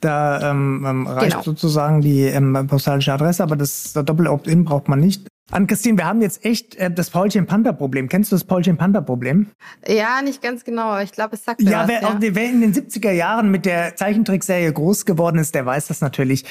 Da 0.00 0.50
ähm, 0.50 0.84
ähm 0.86 1.06
reicht 1.06 1.32
genau. 1.32 1.42
sozusagen 1.42 2.00
die 2.00 2.22
ähm, 2.22 2.66
postalische 2.66 3.12
Adresse, 3.12 3.42
aber 3.42 3.56
das 3.56 3.92
Doppel-Opt-in 3.92 4.64
braucht 4.64 4.88
man 4.88 5.00
nicht. 5.00 5.26
Ann-Christine, 5.50 5.98
wir 5.98 6.06
haben 6.06 6.22
jetzt 6.22 6.44
echt 6.46 6.74
äh, 6.76 6.90
das 6.90 7.10
Paulchen-Panda-Problem. 7.10 8.08
Kennst 8.08 8.32
du 8.32 8.36
das 8.36 8.44
Paulchen-Panda-Problem? 8.44 9.48
Ja, 9.86 10.22
nicht 10.22 10.42
ganz 10.42 10.64
genau, 10.64 10.98
ich 11.00 11.12
glaube, 11.12 11.34
es 11.34 11.44
sagt 11.44 11.60
ja, 11.60 11.82
was. 11.82 11.88
Wer, 11.88 12.00
ja, 12.00 12.16
wer 12.18 12.44
in 12.44 12.62
den 12.62 12.72
70er 12.72 13.10
Jahren 13.10 13.50
mit 13.50 13.66
der 13.66 13.94
Zeichentrickserie 13.94 14.72
groß 14.72 15.04
geworden 15.04 15.38
ist, 15.38 15.54
der 15.54 15.66
weiß 15.66 15.88
das 15.88 16.00
natürlich. 16.00 16.46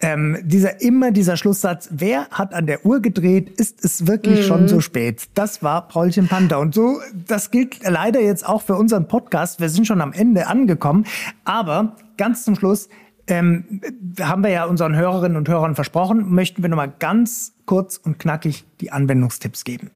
Ähm, 0.00 0.38
dieser 0.44 0.80
immer 0.80 1.10
dieser 1.10 1.36
Schlusssatz, 1.36 1.88
wer 1.90 2.28
hat 2.30 2.54
an 2.54 2.66
der 2.66 2.86
Uhr 2.86 3.00
gedreht, 3.00 3.50
ist 3.50 3.84
es 3.84 4.06
wirklich 4.06 4.40
mhm. 4.40 4.44
schon 4.44 4.68
so 4.68 4.80
spät? 4.80 5.24
Das 5.34 5.64
war 5.64 5.88
Paulchen 5.88 6.28
Panda. 6.28 6.58
Und 6.58 6.72
so, 6.72 7.00
das 7.26 7.50
gilt 7.50 7.80
leider 7.82 8.20
jetzt 8.20 8.46
auch 8.46 8.62
für 8.62 8.76
unseren 8.76 9.08
Podcast. 9.08 9.58
Wir 9.58 9.70
sind 9.70 9.88
schon 9.88 10.00
am 10.00 10.12
Ende 10.12 10.46
angekommen. 10.46 11.04
Aber 11.44 11.96
ganz 12.16 12.44
zum 12.44 12.54
Schluss, 12.54 12.88
ähm, 13.26 13.80
haben 14.20 14.42
wir 14.42 14.50
ja 14.50 14.64
unseren 14.64 14.94
Hörerinnen 14.94 15.36
und 15.36 15.48
Hörern 15.48 15.74
versprochen, 15.74 16.32
möchten 16.32 16.62
wir 16.62 16.68
nochmal 16.68 16.92
ganz 16.98 17.54
kurz 17.66 17.96
und 17.96 18.18
knackig 18.18 18.64
die 18.80 18.92
Anwendungstipps 18.92 19.64
geben. 19.64 19.90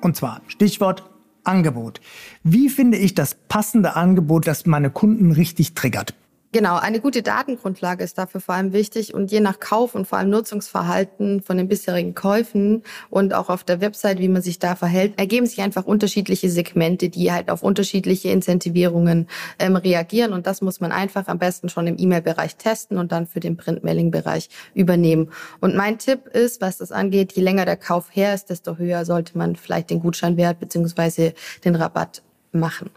Und 0.00 0.16
zwar 0.16 0.42
Stichwort 0.48 1.08
Angebot. 1.44 2.00
Wie 2.42 2.68
finde 2.68 2.98
ich 2.98 3.14
das 3.14 3.34
passende 3.34 3.96
Angebot, 3.96 4.46
das 4.46 4.66
meine 4.66 4.90
Kunden 4.90 5.32
richtig 5.32 5.74
triggert? 5.74 6.14
Genau, 6.54 6.76
eine 6.76 7.00
gute 7.00 7.22
Datengrundlage 7.22 8.04
ist 8.04 8.18
dafür 8.18 8.42
vor 8.42 8.54
allem 8.54 8.74
wichtig 8.74 9.14
und 9.14 9.32
je 9.32 9.40
nach 9.40 9.58
Kauf 9.58 9.94
und 9.94 10.06
vor 10.06 10.18
allem 10.18 10.28
Nutzungsverhalten 10.28 11.40
von 11.40 11.56
den 11.56 11.66
bisherigen 11.66 12.14
Käufen 12.14 12.82
und 13.08 13.32
auch 13.32 13.48
auf 13.48 13.64
der 13.64 13.80
Website, 13.80 14.18
wie 14.18 14.28
man 14.28 14.42
sich 14.42 14.58
da 14.58 14.76
verhält, 14.76 15.18
ergeben 15.18 15.46
sich 15.46 15.62
einfach 15.62 15.86
unterschiedliche 15.86 16.50
Segmente, 16.50 17.08
die 17.08 17.32
halt 17.32 17.48
auf 17.50 17.62
unterschiedliche 17.62 18.28
Incentivierungen 18.28 19.28
ähm, 19.58 19.76
reagieren 19.76 20.34
und 20.34 20.46
das 20.46 20.60
muss 20.60 20.78
man 20.78 20.92
einfach 20.92 21.26
am 21.26 21.38
besten 21.38 21.70
schon 21.70 21.86
im 21.86 21.96
E-Mail-Bereich 21.98 22.56
testen 22.56 22.98
und 22.98 23.12
dann 23.12 23.26
für 23.26 23.40
den 23.40 23.56
Print-Mailing-Bereich 23.56 24.50
übernehmen. 24.74 25.30
Und 25.60 25.74
mein 25.74 25.96
Tipp 25.96 26.26
ist, 26.26 26.60
was 26.60 26.76
das 26.76 26.92
angeht, 26.92 27.32
je 27.32 27.42
länger 27.42 27.64
der 27.64 27.78
Kauf 27.78 28.14
her 28.14 28.34
ist, 28.34 28.50
desto 28.50 28.76
höher 28.76 29.06
sollte 29.06 29.38
man 29.38 29.56
vielleicht 29.56 29.88
den 29.88 30.00
Gutscheinwert 30.00 30.60
beziehungsweise 30.60 31.32
den 31.64 31.76
Rabatt 31.76 32.20
machen. 32.52 32.90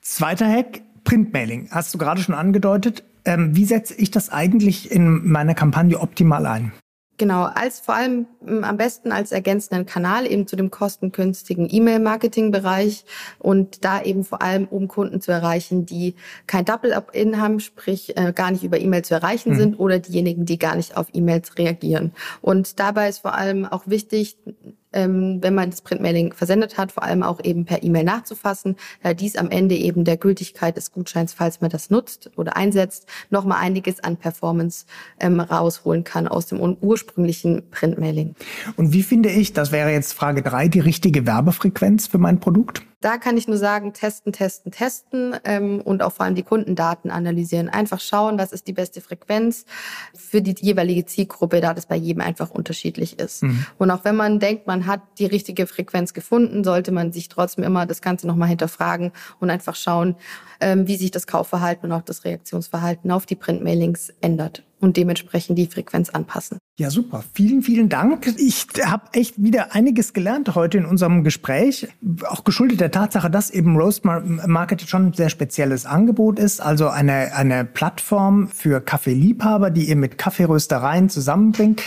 Zweiter 0.00 0.48
Hack, 0.48 0.80
Printmailing, 1.04 1.68
hast 1.70 1.92
du 1.94 1.98
gerade 1.98 2.20
schon 2.20 2.34
angedeutet. 2.34 3.04
Ähm, 3.24 3.54
wie 3.54 3.64
setze 3.64 3.94
ich 3.94 4.10
das 4.10 4.30
eigentlich 4.30 4.90
in 4.90 5.28
meiner 5.28 5.54
Kampagne 5.54 6.00
optimal 6.00 6.46
ein? 6.46 6.72
Genau, 7.18 7.44
als 7.44 7.78
vor 7.78 7.94
allem 7.94 8.26
am 8.62 8.76
besten 8.76 9.12
als 9.12 9.30
ergänzenden 9.30 9.86
Kanal 9.86 10.26
eben 10.26 10.48
zu 10.48 10.56
dem 10.56 10.72
kostengünstigen 10.72 11.68
E-Mail-Marketing-Bereich 11.70 13.04
und 13.38 13.84
da 13.84 14.02
eben 14.02 14.24
vor 14.24 14.42
allem, 14.42 14.66
um 14.66 14.88
Kunden 14.88 15.20
zu 15.20 15.30
erreichen, 15.30 15.86
die 15.86 16.16
kein 16.48 16.64
Double-Up-In 16.64 17.40
haben, 17.40 17.60
sprich 17.60 18.16
äh, 18.16 18.32
gar 18.32 18.50
nicht 18.50 18.64
über 18.64 18.80
E-Mail 18.80 19.04
zu 19.04 19.14
erreichen 19.14 19.50
mhm. 19.50 19.56
sind 19.56 19.78
oder 19.78 20.00
diejenigen, 20.00 20.46
die 20.46 20.58
gar 20.58 20.74
nicht 20.74 20.96
auf 20.96 21.08
E-Mails 21.12 21.58
reagieren. 21.58 22.12
Und 22.40 22.80
dabei 22.80 23.08
ist 23.08 23.18
vor 23.18 23.34
allem 23.34 23.66
auch 23.66 23.86
wichtig, 23.86 24.38
wenn 24.92 25.54
man 25.54 25.70
das 25.70 25.80
Printmailing 25.80 26.32
versendet 26.32 26.76
hat, 26.78 26.92
vor 26.92 27.02
allem 27.02 27.22
auch 27.22 27.40
eben 27.42 27.64
per 27.64 27.82
E-Mail 27.82 28.04
nachzufassen, 28.04 28.76
da 29.02 29.14
dies 29.14 29.36
am 29.36 29.50
Ende 29.50 29.74
eben 29.74 30.04
der 30.04 30.16
Gültigkeit 30.16 30.76
des 30.76 30.92
Gutscheins, 30.92 31.32
falls 31.32 31.60
man 31.60 31.70
das 31.70 31.90
nutzt 31.90 32.30
oder 32.36 32.56
einsetzt, 32.56 33.06
nochmal 33.30 33.58
einiges 33.58 34.00
an 34.00 34.16
Performance 34.16 34.86
ähm, 35.18 35.40
rausholen 35.40 36.04
kann 36.04 36.28
aus 36.28 36.46
dem 36.46 36.60
ursprünglichen 36.60 37.70
Printmailing. 37.70 38.34
Und 38.76 38.92
wie 38.92 39.02
finde 39.02 39.30
ich, 39.30 39.52
das 39.52 39.72
wäre 39.72 39.90
jetzt 39.90 40.12
Frage 40.12 40.42
drei, 40.42 40.68
die 40.68 40.80
richtige 40.80 41.26
Werbefrequenz 41.26 42.06
für 42.06 42.18
mein 42.18 42.40
Produkt? 42.40 42.82
Da 43.02 43.18
kann 43.18 43.36
ich 43.36 43.48
nur 43.48 43.58
sagen, 43.58 43.92
testen, 43.92 44.32
testen, 44.32 44.70
testen 44.70 45.36
ähm, 45.44 45.80
und 45.80 46.02
auch 46.02 46.12
vor 46.12 46.24
allem 46.24 46.36
die 46.36 46.44
Kundendaten 46.44 47.10
analysieren. 47.10 47.68
Einfach 47.68 48.00
schauen, 48.00 48.38
was 48.38 48.52
ist 48.52 48.68
die 48.68 48.72
beste 48.72 49.00
Frequenz 49.00 49.66
für 50.14 50.40
die 50.40 50.54
jeweilige 50.58 51.04
Zielgruppe, 51.04 51.60
da 51.60 51.74
das 51.74 51.86
bei 51.86 51.96
jedem 51.96 52.22
einfach 52.22 52.50
unterschiedlich 52.50 53.18
ist. 53.18 53.42
Mhm. 53.42 53.66
Und 53.76 53.90
auch 53.90 54.04
wenn 54.04 54.14
man 54.14 54.38
denkt, 54.38 54.68
man 54.68 54.86
hat 54.86 55.00
die 55.18 55.26
richtige 55.26 55.66
Frequenz 55.66 56.14
gefunden, 56.14 56.62
sollte 56.62 56.92
man 56.92 57.12
sich 57.12 57.28
trotzdem 57.28 57.64
immer 57.64 57.86
das 57.86 58.02
Ganze 58.02 58.28
nochmal 58.28 58.48
hinterfragen 58.48 59.10
und 59.40 59.50
einfach 59.50 59.74
schauen, 59.74 60.14
ähm, 60.60 60.86
wie 60.86 60.96
sich 60.96 61.10
das 61.10 61.26
Kaufverhalten 61.26 61.90
und 61.90 61.92
auch 61.92 62.02
das 62.02 62.24
Reaktionsverhalten 62.24 63.10
auf 63.10 63.26
die 63.26 63.36
Printmailings 63.36 64.12
ändert 64.20 64.62
und 64.82 64.96
dementsprechend 64.96 65.56
die 65.56 65.66
Frequenz 65.66 66.10
anpassen. 66.10 66.58
Ja, 66.78 66.90
super. 66.90 67.24
Vielen, 67.32 67.62
vielen 67.62 67.88
Dank. 67.88 68.26
Ich 68.36 68.66
habe 68.84 69.04
echt 69.12 69.42
wieder 69.42 69.74
einiges 69.74 70.12
gelernt 70.12 70.54
heute 70.54 70.78
in 70.78 70.84
unserem 70.84 71.22
Gespräch. 71.22 71.88
Auch 72.28 72.44
geschuldet 72.44 72.80
der 72.80 72.90
Tatsache, 72.90 73.30
dass 73.30 73.50
eben 73.50 73.76
Roast 73.76 74.04
Market 74.04 74.82
schon 74.82 75.08
ein 75.08 75.12
sehr 75.12 75.30
spezielles 75.30 75.86
Angebot 75.86 76.38
ist. 76.38 76.60
Also 76.60 76.88
eine, 76.88 77.34
eine 77.34 77.64
Plattform 77.64 78.48
für 78.48 78.80
Kaffeeliebhaber, 78.80 79.70
die 79.70 79.88
ihr 79.88 79.96
mit 79.96 80.18
Kaffeeröstereien 80.18 81.08
zusammenbringt 81.08 81.82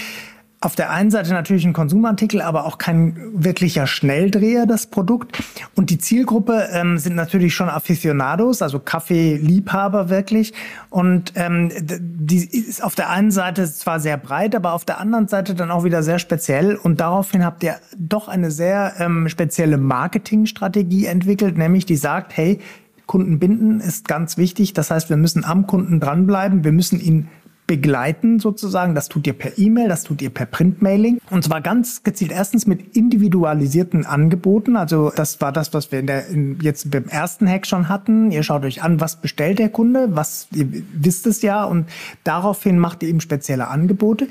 auf 0.65 0.75
der 0.75 0.89
einen 0.89 1.11
Seite 1.11 1.31
natürlich 1.31 1.63
ein 1.63 1.73
Konsumartikel, 1.73 2.41
aber 2.41 2.65
auch 2.65 2.79
kein 2.79 3.15
wirklicher 3.35 3.85
Schnelldreher, 3.85 4.65
das 4.65 4.87
Produkt. 4.87 5.37
Und 5.75 5.91
die 5.91 5.99
Zielgruppe 5.99 6.69
ähm, 6.71 6.97
sind 6.97 7.15
natürlich 7.15 7.53
schon 7.53 7.69
Aficionados, 7.69 8.63
also 8.63 8.79
Kaffeeliebhaber 8.79 10.09
wirklich. 10.09 10.53
Und 10.89 11.33
ähm, 11.35 11.71
die 11.77 12.43
ist 12.45 12.83
auf 12.83 12.95
der 12.95 13.11
einen 13.11 13.29
Seite 13.29 13.71
zwar 13.71 13.99
sehr 13.99 14.17
breit, 14.17 14.55
aber 14.55 14.73
auf 14.73 14.85
der 14.85 14.99
anderen 14.99 15.27
Seite 15.27 15.53
dann 15.53 15.69
auch 15.69 15.83
wieder 15.83 16.01
sehr 16.01 16.17
speziell. 16.17 16.77
Und 16.77 16.99
daraufhin 16.99 17.45
habt 17.45 17.61
ihr 17.61 17.75
doch 17.95 18.27
eine 18.27 18.49
sehr 18.49 18.93
ähm, 18.97 19.29
spezielle 19.29 19.77
Marketingstrategie 19.77 21.05
entwickelt, 21.05 21.59
nämlich 21.59 21.85
die 21.85 21.95
sagt, 21.95 22.35
hey, 22.35 22.59
Kunden 23.05 23.37
binden 23.37 23.81
ist 23.81 24.07
ganz 24.07 24.35
wichtig. 24.35 24.73
Das 24.73 24.89
heißt, 24.89 25.11
wir 25.11 25.17
müssen 25.17 25.45
am 25.45 25.67
Kunden 25.67 25.99
dranbleiben. 25.99 26.63
Wir 26.63 26.71
müssen 26.71 26.99
ihn 26.99 27.27
begleiten 27.67 28.39
sozusagen. 28.39 28.93
Das 28.93 29.09
tut 29.09 29.25
ihr 29.25 29.33
per 29.33 29.57
E-Mail, 29.57 29.89
das 29.89 30.03
tut 30.03 30.21
ihr 30.21 30.29
per 30.29 30.45
Printmailing. 30.45 31.19
Und 31.31 31.43
zwar 31.43 31.61
ganz 31.61 32.03
gezielt 32.03 32.31
erstens 32.31 32.67
mit 32.67 32.95
individualisierten 32.95 34.05
Angeboten. 34.05 34.75
Also 34.75 35.11
das 35.15 35.41
war 35.41 35.51
das, 35.51 35.73
was 35.73 35.91
wir 35.91 35.99
in 35.99 36.07
der, 36.07 36.27
in, 36.27 36.59
jetzt 36.61 36.91
beim 36.91 37.05
ersten 37.05 37.47
Hack 37.47 37.65
schon 37.65 37.89
hatten. 37.89 38.31
Ihr 38.31 38.43
schaut 38.43 38.63
euch 38.65 38.83
an, 38.83 39.01
was 39.01 39.21
bestellt 39.21 39.59
der 39.59 39.69
Kunde, 39.69 40.15
was, 40.15 40.47
ihr 40.53 40.67
wisst 40.93 41.25
es 41.25 41.41
ja 41.41 41.63
und 41.63 41.87
daraufhin 42.23 42.77
macht 42.77 43.01
ihr 43.01 43.09
eben 43.09 43.21
spezielle 43.21 43.67
Angebote. 43.67 44.27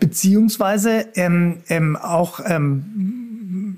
Beziehungsweise 0.00 1.06
ähm, 1.14 1.58
ähm, 1.68 1.96
auch 1.96 2.40
ähm, 2.44 3.32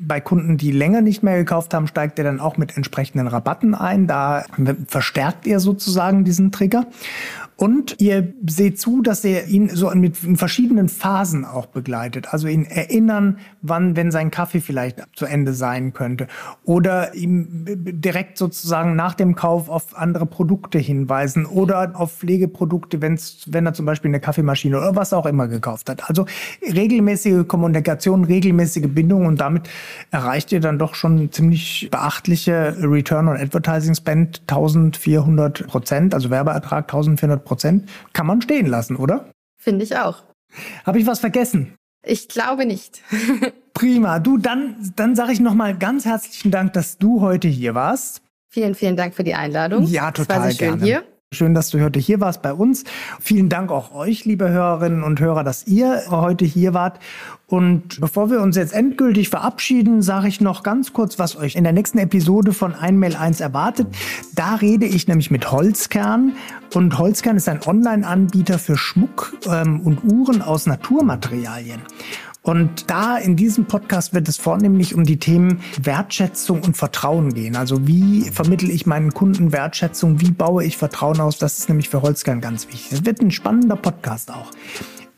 bei 0.07 0.21
Kunden, 0.21 0.57
die 0.57 0.71
länger 0.71 1.01
nicht 1.01 1.23
mehr 1.23 1.37
gekauft 1.37 1.75
haben, 1.75 1.87
steigt 1.87 2.19
ihr 2.19 2.25
dann 2.25 2.41
auch 2.41 2.57
mit 2.57 2.77
entsprechenden 2.77 3.27
Rabatten 3.27 3.75
ein. 3.75 4.07
Da 4.07 4.45
verstärkt 4.87 5.47
ihr 5.47 5.61
sozusagen 5.61 6.25
diesen 6.25 6.53
Trigger. 6.53 6.87
Und 7.57 8.01
ihr 8.01 8.33
seht 8.47 8.81
zu, 8.81 9.01
dass 9.01 9.25
ihr 9.25 9.47
ihn 9.47 9.69
so 9.69 9.91
mit 9.91 10.17
verschiedenen 10.17 10.89
Phasen 10.89 11.45
auch 11.45 11.67
begleitet. 11.67 12.33
Also 12.33 12.49
ihn 12.49 12.65
erinnern, 12.65 13.39
wann, 13.63 13.97
wenn 13.97 14.11
sein 14.11 14.31
Kaffee 14.31 14.61
vielleicht 14.61 15.03
zu 15.15 15.25
Ende 15.27 15.55
sein 15.55 15.93
könnte. 15.93 16.27
Oder 16.65 17.15
ihm 17.15 17.65
direkt 17.67 18.39
sozusagen 18.39 18.97
nach 18.97 19.15
dem 19.15 19.37
Kauf 19.37 19.69
auf 19.69 19.97
andere 19.97 20.27
Produkte 20.27 20.79
hinweisen 20.79 21.47
oder 21.47 21.93
auf 21.95 22.13
Pflegeprodukte, 22.13 23.01
wenn's, 23.01 23.45
wenn 23.47 23.67
er 23.67 23.73
zum 23.73 23.87
Beispiel 23.87 24.11
eine 24.11 24.21
Kaffeemaschine 24.21 24.77
oder 24.77 24.97
was 24.97 25.13
auch 25.13 25.27
immer 25.27 25.47
gekauft 25.47 25.89
hat. 25.89 26.09
Also 26.09 26.27
regelmäßige 26.63 27.47
Kommunikation, 27.47 28.25
regelmäßige 28.25 28.89
Bindung 28.89 29.27
und 29.27 29.41
damit 29.41 29.69
erreicht 30.11 30.51
ihr 30.51 30.61
dann 30.61 30.79
doch 30.79 30.95
schon 30.95 31.31
ziemlich 31.31 31.89
beachtliche 31.91 32.77
Return 32.81 33.29
on 33.29 33.37
Advertising 33.37 33.95
Spend 33.95 34.43
1400 34.49 35.67
Prozent, 35.69 36.15
also 36.15 36.31
Werbeertrag 36.31 36.85
1400 36.85 37.44
Prozent 37.45 37.89
kann 38.13 38.27
man 38.27 38.43
stehen 38.43 38.67
lassen, 38.67 38.97
oder? 38.97 39.31
Finde 39.57 39.85
ich 39.85 39.97
auch. 39.97 40.23
Habe 40.85 40.99
ich 40.99 41.07
was 41.07 41.21
vergessen? 41.21 41.75
Ich 42.05 42.29
glaube 42.29 42.67
nicht. 42.67 43.03
Prima. 43.75 44.19
Du, 44.19 44.39
dann, 44.39 44.93
dann 44.97 45.17
sage 45.17 45.33
ich 45.33 45.41
nochmal 45.41 45.77
ganz 45.77 46.05
herzlichen 46.05 46.51
Dank, 46.51 46.73
dass 46.75 46.99
du 46.99 47.21
heute 47.21 47.49
hier 47.49 47.75
warst. 47.75 48.23
Vielen, 48.51 48.75
vielen 48.75 48.97
Dank 48.97 49.15
für 49.15 49.25
die 49.25 49.35
Einladung. 49.35 49.85
Ja, 49.87 50.11
total 50.13 50.37
es 50.37 50.43
war 50.43 50.51
sehr 50.51 50.59
gerne. 50.59 50.79
schön 50.79 50.87
hier. 50.87 51.05
Schön, 51.35 51.53
dass 51.53 51.71
du 51.71 51.83
heute 51.83 51.99
hier 51.99 52.21
warst 52.21 52.43
bei 52.43 52.55
uns. 52.55 52.85
Vielen 53.21 53.49
Dank 53.49 53.71
auch 53.71 53.93
euch, 53.95 54.25
liebe 54.25 54.49
Hörerinnen 54.49 55.03
und 55.03 55.21
Hörer, 55.21 55.45
dass 55.45 55.67
ihr 55.67 56.03
heute 56.11 56.45
hier 56.45 56.75
wart. 56.75 57.01
Und 57.47 58.01
bevor 58.01 58.31
wir 58.31 58.41
uns 58.41 58.57
jetzt 58.57 58.73
endgültig 58.73 59.29
verabschieden, 59.29 60.01
sage 60.01 60.29
ich 60.29 60.41
noch 60.41 60.63
ganz 60.63 60.93
kurz, 60.93 61.19
was 61.19 61.37
euch 61.37 61.57
in 61.57 61.65
der 61.65 61.73
nächsten 61.73 61.99
Episode 61.99 62.53
von 62.53 62.75
Einmail 62.75 63.17
1 63.17 63.41
erwartet. 63.41 63.89
Da 64.35 64.55
rede 64.55 64.87
ich 64.87 65.09
nämlich 65.09 65.31
mit 65.31 65.51
Holzkern. 65.51 66.33
Und 66.73 66.99
Holzkern 66.99 67.37
ist 67.37 67.49
ein 67.49 67.61
Online-Anbieter 67.67 68.59
für 68.59 68.77
Schmuck 68.77 69.37
ähm, 69.47 69.81
und 69.81 70.05
Uhren 70.05 70.41
aus 70.41 70.67
Naturmaterialien. 70.67 71.83
Und 72.45 72.91
da 72.91 73.17
in 73.17 73.37
diesem 73.37 73.65
Podcast 73.65 74.13
wird 74.13 74.29
es 74.29 74.37
vornehmlich 74.37 74.95
um 74.95 75.05
die 75.05 75.19
Themen 75.19 75.61
Wertschätzung 75.81 76.61
und 76.61 76.77
Vertrauen 76.77 77.33
gehen. 77.33 77.57
Also 77.57 77.87
wie 77.87 78.31
vermittle 78.31 78.71
ich 78.71 78.85
meinen 78.85 79.15
Kunden 79.15 79.51
Wertschätzung? 79.51 80.21
Wie 80.21 80.31
baue 80.31 80.63
ich 80.63 80.77
Vertrauen 80.77 81.23
aus? 81.23 81.39
Das 81.39 81.59
ist 81.59 81.71
nämlich 81.71 81.89
für 81.89 82.03
Holzkern 82.03 82.43
ganz 82.43 82.69
wichtig. 82.69 82.93
Es 82.93 83.07
wird 83.07 83.23
ein 83.23 83.31
spannender 83.31 83.77
Podcast 83.77 84.31
auch. 84.31 84.51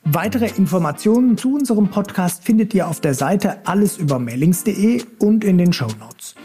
Weitere 0.05 0.47
Informationen 0.47 1.37
zu 1.37 1.53
unserem 1.57 1.89
Podcast 1.89 2.45
findet 2.45 2.73
ihr 2.75 2.87
auf 2.87 3.01
der 3.01 3.15
Seite 3.15 3.67
allesübermailings.de 3.67 5.03
und 5.19 5.43
in 5.43 5.59
den 5.59 5.73
Show 5.73 5.89
Notes. 5.99 6.37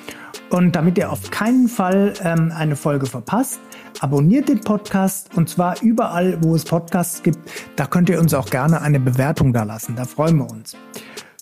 Und 0.49 0.75
damit 0.75 0.97
ihr 0.97 1.11
auf 1.11 1.29
keinen 1.29 1.67
Fall 1.67 2.13
ähm, 2.23 2.51
eine 2.55 2.75
Folge 2.75 3.05
verpasst, 3.05 3.59
abonniert 3.99 4.49
den 4.49 4.61
Podcast 4.61 5.35
und 5.35 5.49
zwar 5.49 5.81
überall, 5.81 6.37
wo 6.41 6.55
es 6.55 6.63
Podcasts 6.63 7.21
gibt. 7.23 7.39
Da 7.75 7.85
könnt 7.85 8.09
ihr 8.09 8.19
uns 8.19 8.33
auch 8.33 8.49
gerne 8.49 8.81
eine 8.81 8.99
Bewertung 8.99 9.53
da 9.53 9.63
lassen. 9.63 9.95
Da 9.95 10.05
freuen 10.05 10.37
wir 10.37 10.49
uns. 10.49 10.75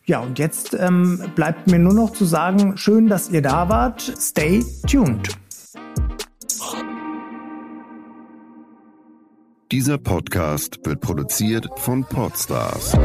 Ja, 0.05 0.21
und 0.21 0.39
jetzt 0.39 0.75
ähm, 0.79 1.23
bleibt 1.35 1.67
mir 1.67 1.77
nur 1.77 1.93
noch 1.93 2.11
zu 2.11 2.25
sagen, 2.25 2.77
schön, 2.77 3.07
dass 3.07 3.29
ihr 3.29 3.43
da 3.43 3.69
wart. 3.69 4.01
Stay 4.01 4.65
tuned. 4.89 5.29
Dieser 9.71 9.99
Podcast 9.99 10.79
wird 10.83 10.99
produziert 11.01 11.69
von 11.75 12.03
Podstars 12.03 12.97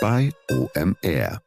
bei 0.00 0.32
OMR. 0.50 1.40